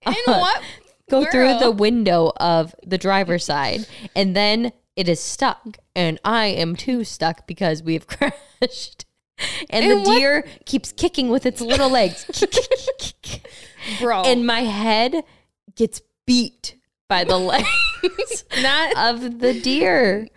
[0.07, 0.63] And uh, what?
[1.11, 6.47] go through the window of the driver's side, and then it is stuck, and I
[6.47, 9.05] am too stuck because we have crashed.
[9.71, 12.27] And, And the what- deer keeps kicking with its little legs.
[13.99, 14.23] Bro.
[14.25, 15.25] and my head
[15.75, 16.75] gets beat
[17.09, 17.67] by the legs
[18.59, 20.29] not of the deer.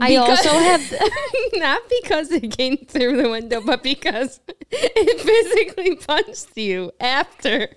[0.00, 0.92] I also have
[1.54, 7.68] not because it came through the window, but because it physically punched you after.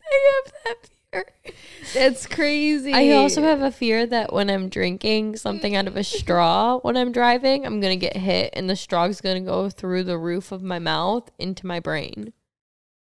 [0.00, 1.26] I have that fear.
[1.92, 2.92] That's crazy.
[2.94, 6.96] I also have a fear that when I'm drinking something out of a straw when
[6.96, 10.62] I'm driving, I'm gonna get hit and the straw's gonna go through the roof of
[10.62, 12.32] my mouth into my brain.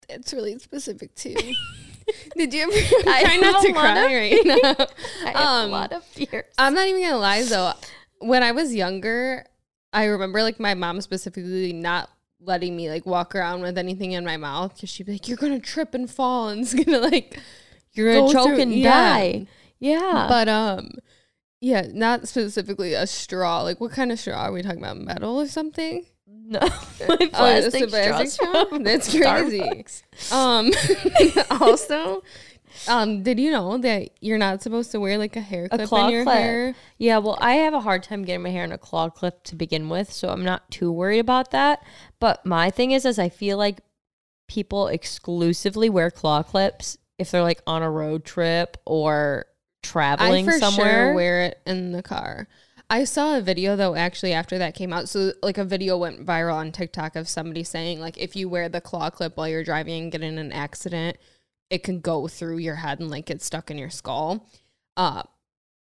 [0.08, 1.36] It's really specific too.
[2.36, 2.72] Did you ever
[3.10, 4.86] I try not to cry right now?
[5.26, 6.46] I have Um, a lot of fears.
[6.58, 7.74] I'm not even gonna lie though.
[8.20, 9.46] When I was younger,
[9.94, 12.10] I remember like my mom specifically not
[12.42, 15.38] letting me like walk around with anything in my mouth because she'd be like, "You're
[15.38, 17.40] gonna trip and fall, and it's gonna like
[17.94, 18.92] You're gonna go choke through- and yeah.
[19.18, 19.48] die.
[19.80, 20.26] Yeah.
[20.30, 20.92] But um,
[21.62, 23.62] yeah, not specifically a straw.
[23.64, 24.98] Like, what kind of straw are we talking about?
[24.98, 26.06] Metal or something?
[26.60, 26.60] no,
[27.08, 29.86] my Oh, plastic, a plastic straws That's crazy.
[30.32, 30.72] Um,
[31.62, 32.24] also,
[32.88, 36.08] um, did you know that you're not supposed to wear like a hair clip claw
[36.08, 36.36] in your clip.
[36.36, 36.76] hair?
[36.98, 39.56] Yeah, well, I have a hard time getting my hair in a claw clip to
[39.56, 41.84] begin with, so I'm not too worried about that.
[42.20, 43.82] But my thing is, is I feel like
[44.48, 49.46] people exclusively wear claw clips if they're like on a road trip or
[49.84, 51.08] traveling I for somewhere.
[51.08, 52.48] sure wear it in the car.
[52.90, 55.10] I saw a video though actually after that came out.
[55.10, 58.68] So like a video went viral on TikTok of somebody saying like if you wear
[58.70, 61.18] the claw clip while you're driving and get in an accident,
[61.70, 64.48] it can go through your head and like get stuck in your skull.
[64.98, 65.24] Uh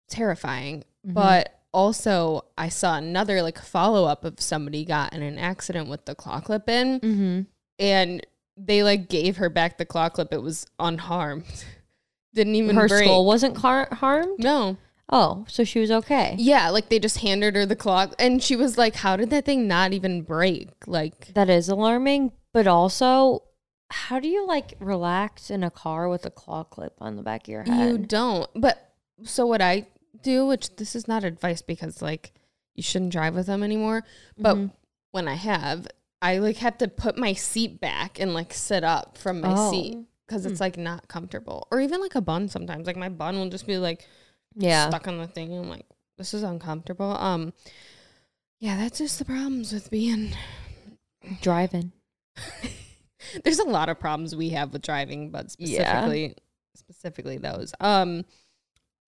[0.08, 0.84] terrifying.
[1.06, 1.14] Mhm.
[1.14, 6.04] But also I saw another like follow up of somebody got in an accident with
[6.04, 7.40] the claw clip in mm-hmm.
[7.78, 8.26] and
[8.56, 10.32] they like gave her back the claw clip.
[10.32, 11.64] It was unharmed.
[12.34, 13.04] Didn't even Her break.
[13.04, 14.38] skull wasn't car- harmed.
[14.38, 14.76] No.
[15.14, 16.34] Oh, so she was okay.
[16.38, 19.44] Yeah, like they just handed her the clock and she was like, How did that
[19.44, 20.70] thing not even break?
[20.86, 23.42] Like That is alarming, but also,
[23.90, 27.42] how do you like relax in a car with a claw clip on the back
[27.42, 27.90] of your head?
[27.90, 28.48] you don't.
[28.54, 29.86] But so what I
[30.22, 32.32] do, which this is not advice because like
[32.74, 34.04] you shouldn't drive with them anymore.
[34.38, 34.72] But Mhm.
[35.10, 35.86] when I have,
[36.22, 39.70] I like have to put my seat back and like sit up from my oh.
[39.70, 40.64] seat because it's hmm.
[40.64, 41.68] like not comfortable.
[41.70, 42.86] Or even like a bun sometimes.
[42.86, 44.06] Like my bun will just be like
[44.56, 45.56] yeah stuck on the thing.
[45.56, 45.86] I'm like,
[46.18, 47.16] this is uncomfortable.
[47.16, 47.52] Um
[48.60, 50.34] yeah, that's just the problems with being
[51.40, 51.92] driving.
[53.44, 56.34] There's a lot of problems we have with driving, but specifically yeah.
[56.74, 57.72] specifically those.
[57.80, 58.24] Um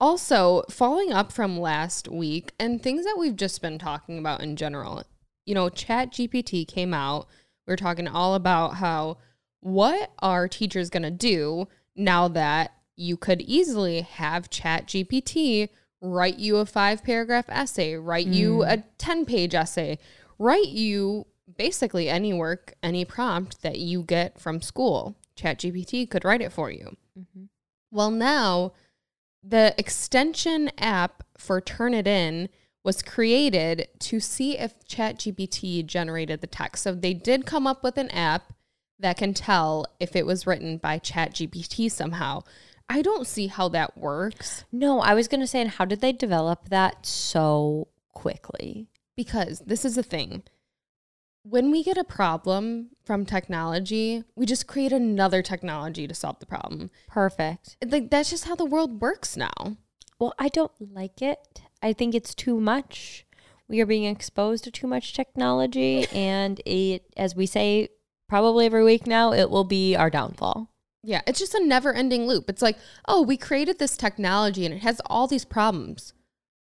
[0.00, 4.56] also, following up from last week and things that we've just been talking about in
[4.56, 5.02] general,
[5.46, 7.28] you know, Chat GPT came out.
[7.66, 9.18] We are talking all about how
[9.60, 15.68] what are teachers going to do now that you could easily have Chat GPT
[16.04, 18.34] write you a five paragraph essay, write mm.
[18.34, 19.98] you a 10 page essay,
[20.38, 21.26] write you
[21.56, 25.16] basically any work, any prompt that you get from school.
[25.34, 26.96] Chat GPT could write it for you.
[27.18, 27.44] Mm-hmm.
[27.90, 28.72] Well, now
[29.42, 32.48] the extension app for Turnitin
[32.84, 36.82] was created to see if ChatGPT generated the text.
[36.82, 38.52] So they did come up with an app
[38.98, 42.42] that can tell if it was written by ChatGPT somehow.
[42.88, 44.64] I don't see how that works.
[44.70, 48.88] No, I was going to say, and how did they develop that so quickly?
[49.16, 50.42] Because this is the thing.
[51.42, 56.46] When we get a problem from technology, we just create another technology to solve the
[56.46, 56.90] problem.
[57.08, 57.76] Perfect.
[57.86, 59.76] Like that's just how the world works now.
[60.18, 61.60] Well, I don't like it.
[61.82, 63.26] I think it's too much.
[63.68, 67.88] We are being exposed to too much technology and it as we say
[68.28, 70.73] probably every week now, it will be our downfall.
[71.04, 72.48] Yeah, it's just a never ending loop.
[72.48, 76.14] It's like, oh, we created this technology and it has all these problems.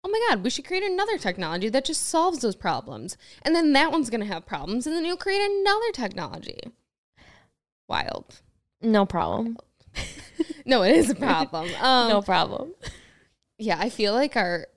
[0.04, 3.16] Oh my God, we should create another technology that just solves those problems.
[3.42, 4.86] And then that one's going to have problems.
[4.86, 6.60] And then you'll create another technology.
[7.88, 8.40] Wild.
[8.80, 9.56] No problem.
[10.64, 11.68] no, it is a problem.
[11.80, 12.74] Um, no problem.
[13.58, 14.68] Yeah, I feel like our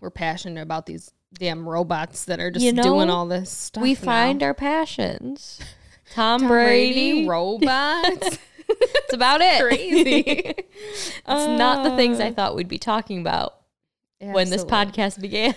[0.00, 3.82] we're passionate about these damn robots that are just you know, doing all this stuff.
[3.82, 4.00] We now.
[4.00, 5.60] find our passions.
[6.12, 8.38] Tom, Tom Brady, Brady robots.
[9.04, 9.60] It's about it.
[9.60, 10.20] Crazy.
[10.56, 12.32] it's uh, not the things I uh.
[12.32, 13.56] thought we'd be talking about
[14.20, 14.34] absolutely.
[14.34, 15.54] when this podcast began.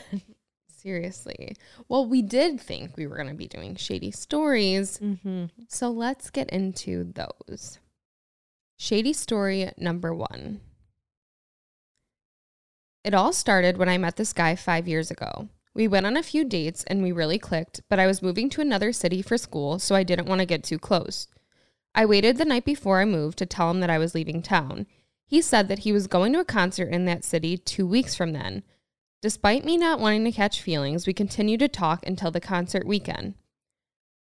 [0.68, 1.56] Seriously.
[1.88, 5.00] Well, we did think we were going to be doing shady stories.
[5.02, 5.46] Mm-hmm.
[5.70, 7.80] So let's get into those.
[8.78, 10.60] Shady story number one.
[13.06, 15.48] It all started when I met this guy five years ago.
[15.74, 18.62] We went on a few dates and we really clicked, but I was moving to
[18.62, 21.28] another city for school, so I didn't want to get too close.
[21.98, 24.86] I waited the night before I moved to tell him that I was leaving town.
[25.26, 28.34] He said that he was going to a concert in that city two weeks from
[28.34, 28.64] then.
[29.22, 33.36] Despite me not wanting to catch feelings, we continued to talk until the concert weekend.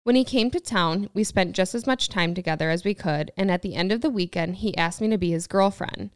[0.05, 3.33] When he came to town, we spent just as much time together as we could,
[3.39, 6.11] and at the end of the weekend, he asked me to be his girlfriend.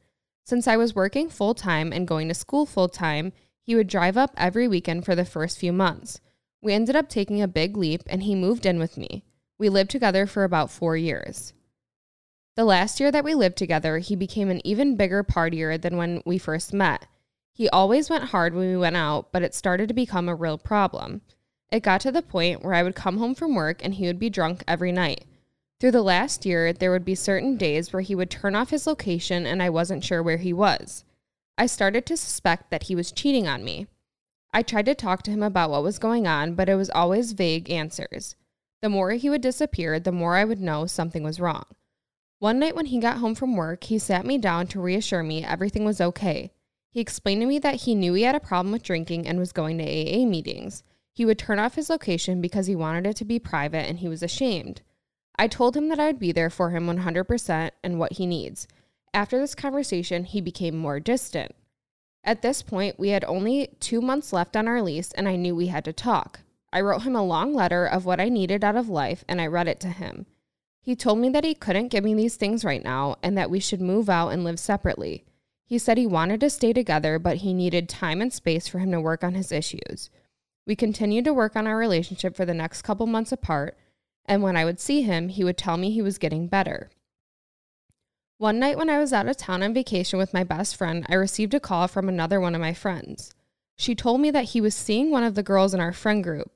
[0.44, 3.32] Since I was working full time and going to school full time,
[3.62, 6.20] he would drive up every weekend for the first few months.
[6.60, 9.24] We ended up taking a big leap, and he moved in with me.
[9.60, 11.52] We lived together for about four years.
[12.56, 16.22] The last year that we lived together, he became an even bigger partier than when
[16.24, 17.04] we first met.
[17.52, 20.56] He always went hard when we went out, but it started to become a real
[20.56, 21.20] problem.
[21.70, 24.18] It got to the point where I would come home from work and he would
[24.18, 25.26] be drunk every night.
[25.78, 28.86] Through the last year, there would be certain days where he would turn off his
[28.86, 31.04] location and I wasn't sure where he was.
[31.58, 33.88] I started to suspect that he was cheating on me.
[34.54, 37.32] I tried to talk to him about what was going on, but it was always
[37.32, 38.36] vague answers.
[38.82, 41.64] The more he would disappear, the more I would know something was wrong.
[42.38, 45.44] One night when he got home from work, he sat me down to reassure me
[45.44, 46.52] everything was okay.
[46.90, 49.52] He explained to me that he knew he had a problem with drinking and was
[49.52, 50.82] going to AA meetings.
[51.12, 54.08] He would turn off his location because he wanted it to be private and he
[54.08, 54.80] was ashamed.
[55.36, 58.66] I told him that I would be there for him 100% and what he needs.
[59.12, 61.54] After this conversation, he became more distant.
[62.24, 65.54] At this point, we had only two months left on our lease, and I knew
[65.54, 66.40] we had to talk.
[66.72, 69.46] I wrote him a long letter of what I needed out of life and I
[69.46, 70.26] read it to him.
[70.82, 73.60] He told me that he couldn't give me these things right now and that we
[73.60, 75.24] should move out and live separately.
[75.66, 78.90] He said he wanted to stay together, but he needed time and space for him
[78.92, 80.10] to work on his issues.
[80.66, 83.76] We continued to work on our relationship for the next couple months apart,
[84.24, 86.90] and when I would see him, he would tell me he was getting better.
[88.38, 91.14] One night when I was out of town on vacation with my best friend, I
[91.14, 93.32] received a call from another one of my friends.
[93.76, 96.50] She told me that he was seeing one of the girls in our friend group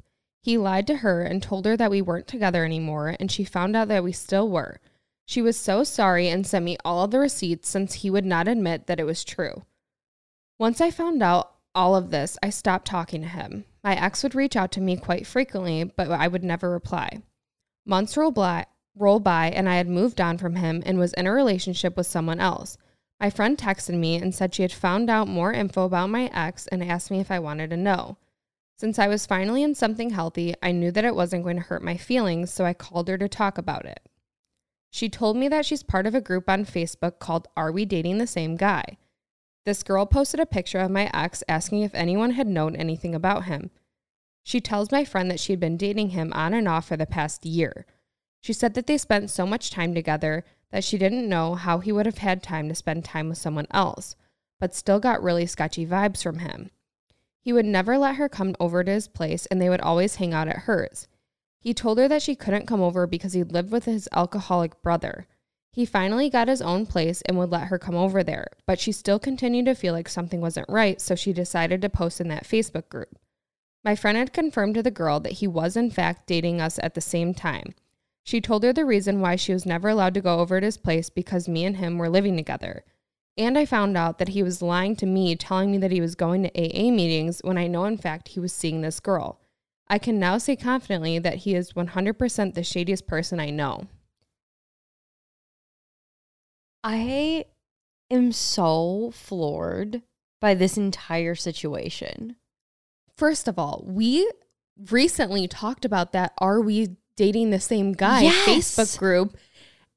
[0.45, 3.75] he lied to her and told her that we weren't together anymore, and she found
[3.75, 4.79] out that we still were.
[5.25, 8.47] She was so sorry and sent me all of the receipts since he would not
[8.47, 9.65] admit that it was true.
[10.59, 13.65] Once I found out all of this, I stopped talking to him.
[13.83, 17.23] My ex would reach out to me quite frequently, but I would never reply.
[17.87, 18.35] Months roll
[18.95, 22.07] roll by, and I had moved on from him and was in a relationship with
[22.07, 22.77] someone else.
[23.19, 26.67] My friend texted me and said she had found out more info about my ex
[26.67, 28.19] and asked me if I wanted to know.
[28.85, 31.83] Since I was finally in something healthy, I knew that it wasn't going to hurt
[31.83, 34.11] my feelings, so I called her to talk about it.
[34.91, 38.19] She told me that she's part of a group on Facebook called Are We Dating
[38.19, 38.99] the Same Guy?
[39.65, 43.47] This girl posted a picture of my ex asking if anyone had known anything about
[43.47, 43.71] him.
[44.43, 47.07] She tells my friend that she had been dating him on and off for the
[47.07, 47.87] past year.
[48.43, 51.91] She said that they spent so much time together that she didn't know how he
[51.91, 54.15] would have had time to spend time with someone else,
[54.61, 56.71] but still got really sketchy vibes from him.
[57.45, 60.33] He would never let her come over to his place and they would always hang
[60.33, 61.09] out at hers.
[61.61, 65.27] He told her that she couldn't come over because he lived with his alcoholic brother.
[65.71, 68.93] He finally got his own place and would let her come over there, but she
[68.93, 72.47] still continued to feel like something wasn't right, so she decided to post in that
[72.47, 73.19] Facebook group.
[73.85, 76.95] My friend had confirmed to the girl that he was, in fact, dating us at
[76.95, 77.75] the same time.
[78.23, 80.79] She told her the reason why she was never allowed to go over to his
[80.79, 82.85] place because me and him were living together.
[83.37, 86.15] And I found out that he was lying to me, telling me that he was
[86.15, 89.41] going to AA meetings when I know, in fact, he was seeing this girl.
[89.89, 93.89] I can now say confidently that he is 100% the shadiest person I know.
[96.85, 97.47] I
[98.11, 100.03] am so floored
[100.41, 102.37] by this entire situation.
[103.17, 104.31] First of all, we
[104.91, 108.47] recently talked about that Are We Dating the Same Guy Yes.
[108.47, 109.37] Facebook group.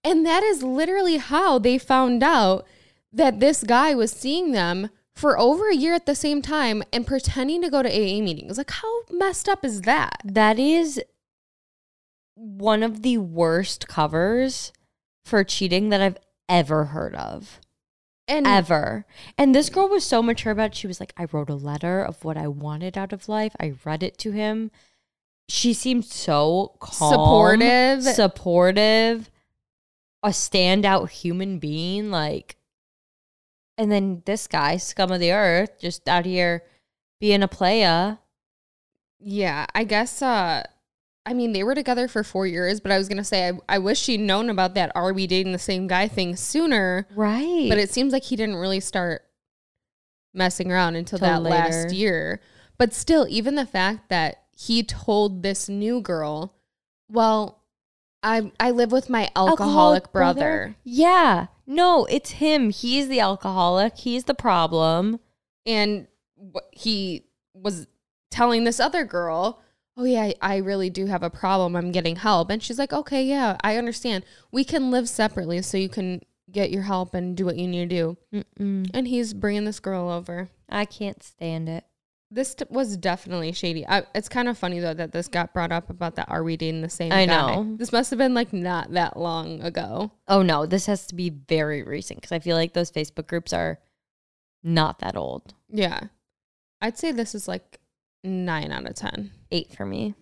[0.04, 2.66] And that is literally how they found out
[3.12, 7.08] that this guy was seeing them for over a year at the same time and
[7.08, 8.58] pretending to go to AA meetings.
[8.58, 10.22] Like, how messed up is that?
[10.24, 11.02] That is
[12.36, 14.72] one of the worst covers
[15.26, 17.60] for cheating that I've ever heard of.
[18.28, 19.06] And Ever.
[19.38, 20.76] And this girl was so mature about it.
[20.76, 23.56] She was like, I wrote a letter of what I wanted out of life.
[23.60, 24.70] I read it to him.
[25.50, 28.04] She seemed so calm, Supportive.
[28.04, 29.32] supportive,
[30.22, 32.12] a standout human being.
[32.12, 32.57] Like,
[33.78, 36.64] and then this guy, scum of the earth, just out here
[37.20, 38.18] being a playa.
[39.20, 40.22] Yeah, I guess.
[40.22, 40.64] Uh,
[41.26, 43.78] I mean, they were together for four years, but I was gonna say I, I
[43.80, 47.08] wish she'd known about that "Are we dating the same guy?" thing sooner.
[47.16, 47.68] Right.
[47.70, 49.24] But it seems like he didn't really start
[50.34, 52.40] messing around until that last year.
[52.78, 56.54] But still, even the fact that he told this new girl,
[57.10, 57.64] "Well,
[58.24, 60.76] I I live with my alcoholic, brother.
[60.84, 61.48] Yeah.
[61.68, 62.70] No, it's him.
[62.70, 63.98] He's the alcoholic.
[63.98, 65.20] He's the problem.
[65.66, 66.08] and
[66.72, 67.88] he was
[68.32, 69.60] telling this other girl,
[69.98, 71.76] "Oh yeah, I, I really do have a problem.
[71.76, 74.24] I'm getting help." And she's like, "Okay, yeah, I understand.
[74.52, 77.90] We can live separately, so you can get your help and do what you need
[77.90, 78.18] to do."
[78.60, 78.90] Mm-mm.
[78.94, 80.50] And he's bringing this girl over.
[80.70, 81.84] I can't stand it.
[82.30, 83.88] This t- was definitely shady.
[83.88, 86.30] I, it's kind of funny though that this got brought up about that.
[86.30, 87.12] Are we dating the same?
[87.12, 87.56] I guy?
[87.56, 87.76] know.
[87.78, 90.12] This must have been like not that long ago.
[90.28, 93.54] Oh no, this has to be very recent because I feel like those Facebook groups
[93.54, 93.80] are
[94.62, 95.54] not that old.
[95.70, 96.02] Yeah,
[96.82, 97.80] I'd say this is like
[98.24, 99.32] nine out of ten.
[99.50, 100.14] Eight for me.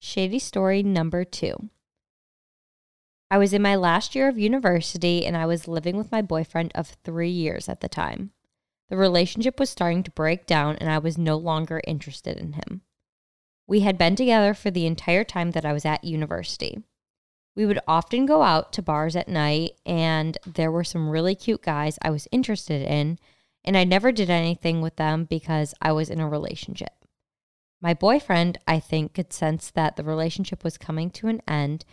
[0.00, 1.70] Shady story number two.
[3.28, 6.70] I was in my last year of university and I was living with my boyfriend
[6.76, 8.30] of three years at the time.
[8.88, 12.82] The relationship was starting to break down and I was no longer interested in him.
[13.66, 16.84] We had been together for the entire time that I was at university.
[17.56, 21.62] We would often go out to bars at night, and there were some really cute
[21.62, 23.18] guys I was interested in,
[23.64, 26.92] and I never did anything with them because I was in a relationship.
[27.80, 31.86] My boyfriend, I think, could sense that the relationship was coming to an end.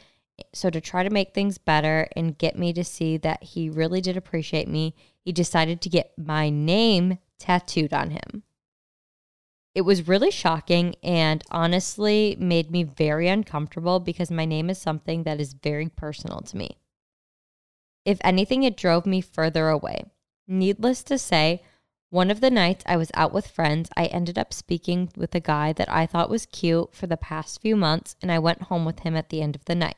[0.53, 4.01] So, to try to make things better and get me to see that he really
[4.01, 8.43] did appreciate me, he decided to get my name tattooed on him.
[9.75, 15.23] It was really shocking and honestly made me very uncomfortable because my name is something
[15.23, 16.77] that is very personal to me.
[18.05, 20.05] If anything, it drove me further away.
[20.47, 21.63] Needless to say,
[22.09, 25.39] one of the nights I was out with friends, I ended up speaking with a
[25.39, 28.85] guy that I thought was cute for the past few months, and I went home
[28.85, 29.95] with him at the end of the night.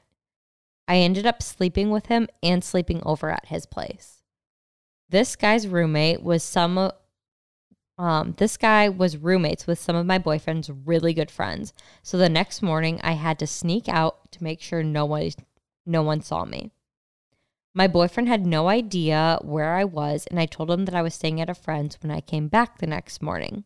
[0.88, 4.24] I ended up sleeping with him and sleeping over at his place.
[5.10, 6.92] This guy's roommate was some
[7.98, 11.74] um, this guy was roommates with some of my boyfriend's really good friends.
[12.04, 15.30] So the next morning I had to sneak out to make sure no one
[15.86, 16.72] no one saw me.
[17.74, 21.14] My boyfriend had no idea where I was, and I told him that I was
[21.14, 23.66] staying at a friend's when I came back the next morning.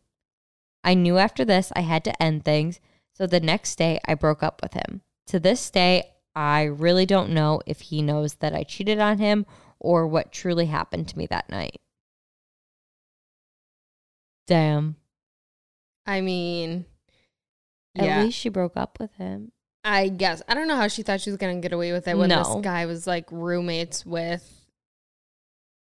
[0.82, 2.80] I knew after this I had to end things,
[3.14, 5.02] so the next day I broke up with him.
[5.28, 9.46] To this day, I really don't know if he knows that I cheated on him
[9.78, 11.80] or what truly happened to me that night.
[14.46, 14.96] Damn.
[16.06, 16.86] I mean,
[17.96, 19.52] At yeah, least she broke up with him.
[19.84, 22.16] I guess I don't know how she thought she was gonna get away with it
[22.16, 24.66] when this guy was like roommates with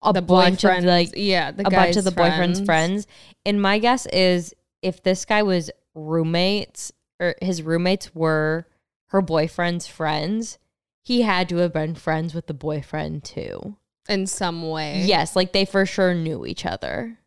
[0.03, 3.07] A the bunch of like yeah, the a bunch of guy's the boyfriend's friends.
[3.45, 8.67] And my guess is if this guy was roommates or his roommates were
[9.07, 10.57] her boyfriend's friends,
[11.03, 13.77] he had to have been friends with the boyfriend too.
[14.09, 15.03] In some way.
[15.05, 17.19] Yes, like they for sure knew each other.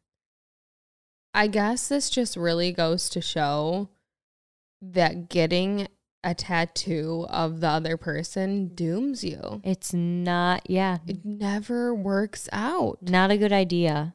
[1.33, 3.89] I guess this just really goes to show
[4.83, 5.87] that getting
[6.25, 9.61] a tattoo of the other person dooms you.
[9.65, 12.99] It's not, yeah, It never works out.
[13.03, 14.15] not a good idea.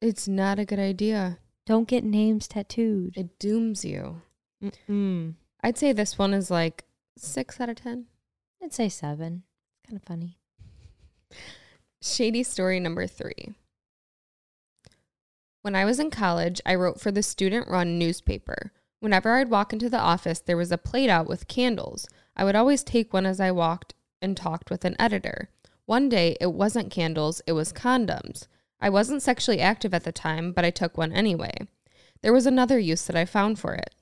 [0.00, 1.38] It's not a good idea.
[1.66, 3.16] Don't get names tattooed.
[3.16, 4.22] It dooms you.
[4.62, 5.34] Mm-mm.
[5.62, 6.84] I'd say this one is like
[7.16, 8.06] six out of 10.
[8.62, 9.42] I'd say seven.
[9.86, 10.38] Kind of funny.
[12.00, 13.54] Shady story number three.
[15.62, 18.72] When I was in college, I wrote for the student run newspaper.
[19.00, 22.06] Whenever I'd walk into the office, there was a plate out with candles.
[22.36, 25.48] I would always take one as I walked and talked with an editor.
[25.86, 28.46] One day, it wasn't candles, it was condoms.
[28.80, 31.54] I wasn't sexually active at the time, but I took one anyway.
[32.22, 33.94] There was another use that I found for it.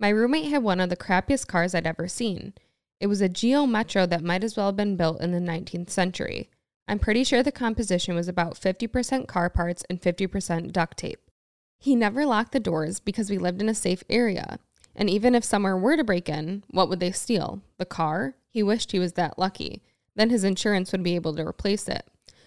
[0.00, 2.54] My roommate had one of the crappiest cars I'd ever seen.
[3.00, 5.90] It was a Geo Metro that might as well have been built in the 19th
[5.90, 6.48] century.
[6.88, 11.20] I'm pretty sure the composition was about 50% car parts and 50% duct tape.
[11.78, 14.58] He never locked the doors because we lived in a safe area.
[14.96, 17.60] And even if someone were to break in, what would they steal?
[17.76, 18.36] The car?
[18.48, 19.82] He wished he was that lucky.
[20.16, 22.06] Then his insurance would be able to replace it.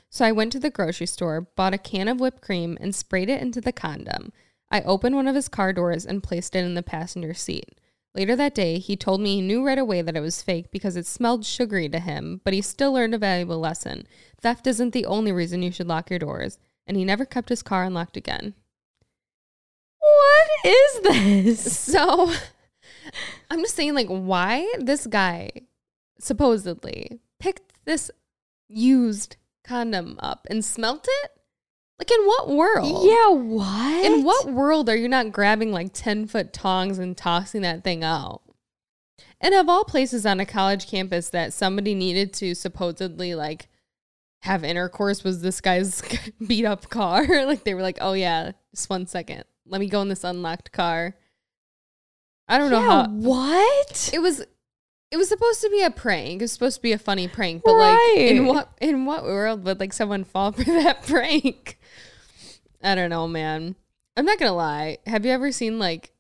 [0.10, 3.30] So I went to the grocery store, bought a can of whipped cream, and sprayed
[3.30, 4.34] it into the condom.
[4.74, 7.78] I opened one of his car doors and placed it in the passenger seat.
[8.16, 10.96] Later that day, he told me he knew right away that it was fake because
[10.96, 14.08] it smelled sugary to him, but he still learned a valuable lesson.
[14.42, 16.58] Theft isn't the only reason you should lock your doors,
[16.88, 18.56] and he never kept his car unlocked again.
[20.00, 21.80] What is this?
[21.80, 22.34] So
[23.52, 25.52] I'm just saying, like, why this guy
[26.20, 28.10] supposedly picked this
[28.68, 31.32] used condom up and smelt it?
[32.00, 33.06] Like, in what world?
[33.06, 34.06] Yeah, what?
[34.06, 38.04] In what world are you not grabbing like 10 foot tongs and tossing that thing
[38.04, 38.42] out?
[39.40, 43.68] And of all places on a college campus that somebody needed to supposedly like
[44.42, 46.02] have intercourse was this guy's
[46.48, 47.26] beat up car.
[47.46, 49.44] like they were like, oh yeah, just one second.
[49.66, 51.16] Let me go in this unlocked car.
[52.48, 54.10] I don't know how what?
[54.14, 54.46] it was
[55.14, 56.42] it was supposed to be a prank.
[56.42, 59.64] It was supposed to be a funny prank, but like in what in what world
[59.64, 61.78] would like someone fall for that prank?
[62.84, 63.76] I don't know, man.
[64.18, 64.98] I'm not gonna lie.
[65.06, 66.12] Have you ever seen like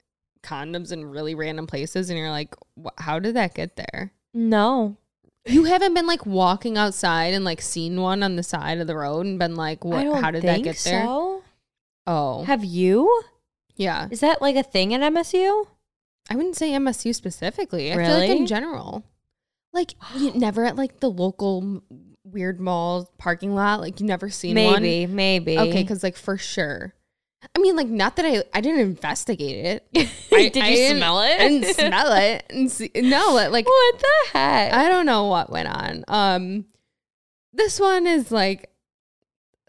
[0.43, 2.55] condoms in really random places, and you're like,
[2.99, 4.11] how did that get there?
[4.33, 4.97] No.
[5.45, 8.95] You haven't been like walking outside and like seen one on the side of the
[8.95, 10.05] road and been like, what?
[10.21, 11.03] How did that get there?
[11.03, 11.43] so.
[12.05, 13.23] Oh, Have you?
[13.75, 14.07] yeah.
[14.11, 15.65] Is that like a thing at MSU?
[16.29, 17.91] I wouldn't say MSU specifically.
[17.91, 18.37] I feel like Really?
[18.37, 19.03] in general.
[19.73, 21.83] Like you never at like the local m-
[22.23, 23.81] weird mall parking lot.
[23.81, 24.81] Like you never seen one.
[24.81, 25.59] Maybe, maybe.
[25.59, 26.93] Okay, because like for sure.
[27.55, 29.87] I mean, like not that I I didn't investigate it.
[30.31, 31.37] I- Did I you didn't- smell I it?
[31.49, 32.45] didn't smell it.
[32.49, 34.73] And see, no, like what the heck?
[34.73, 36.05] I don't know what went on.
[36.07, 36.65] Um,
[37.51, 38.69] this one is like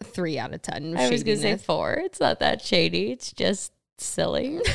[0.03, 0.95] three out of ten.
[0.95, 1.65] I was gonna say shadiness.
[1.65, 1.93] four.
[1.95, 3.11] It's not that shady.
[3.11, 4.61] It's just silly.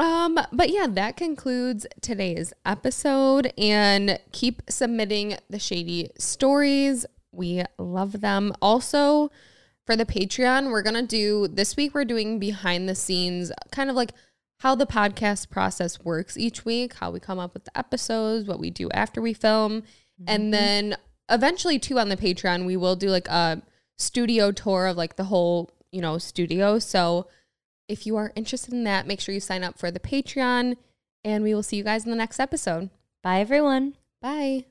[0.00, 3.52] Um, but yeah, that concludes today's episode.
[3.58, 7.04] And keep submitting the shady stories.
[7.32, 8.54] We love them.
[8.62, 9.30] Also,
[9.84, 11.94] for the Patreon, we're gonna do this week.
[11.94, 14.12] We're doing behind the scenes, kind of like
[14.60, 18.58] how the podcast process works each week, how we come up with the episodes, what
[18.58, 19.82] we do after we film,
[20.26, 20.96] and then
[21.28, 23.60] eventually too on the Patreon, we will do like a
[23.98, 26.78] studio tour of like the whole you know studio.
[26.78, 27.26] So
[27.90, 30.76] if you are interested in that, make sure you sign up for the Patreon,
[31.24, 32.90] and we will see you guys in the next episode.
[33.22, 33.96] Bye, everyone.
[34.22, 34.69] Bye.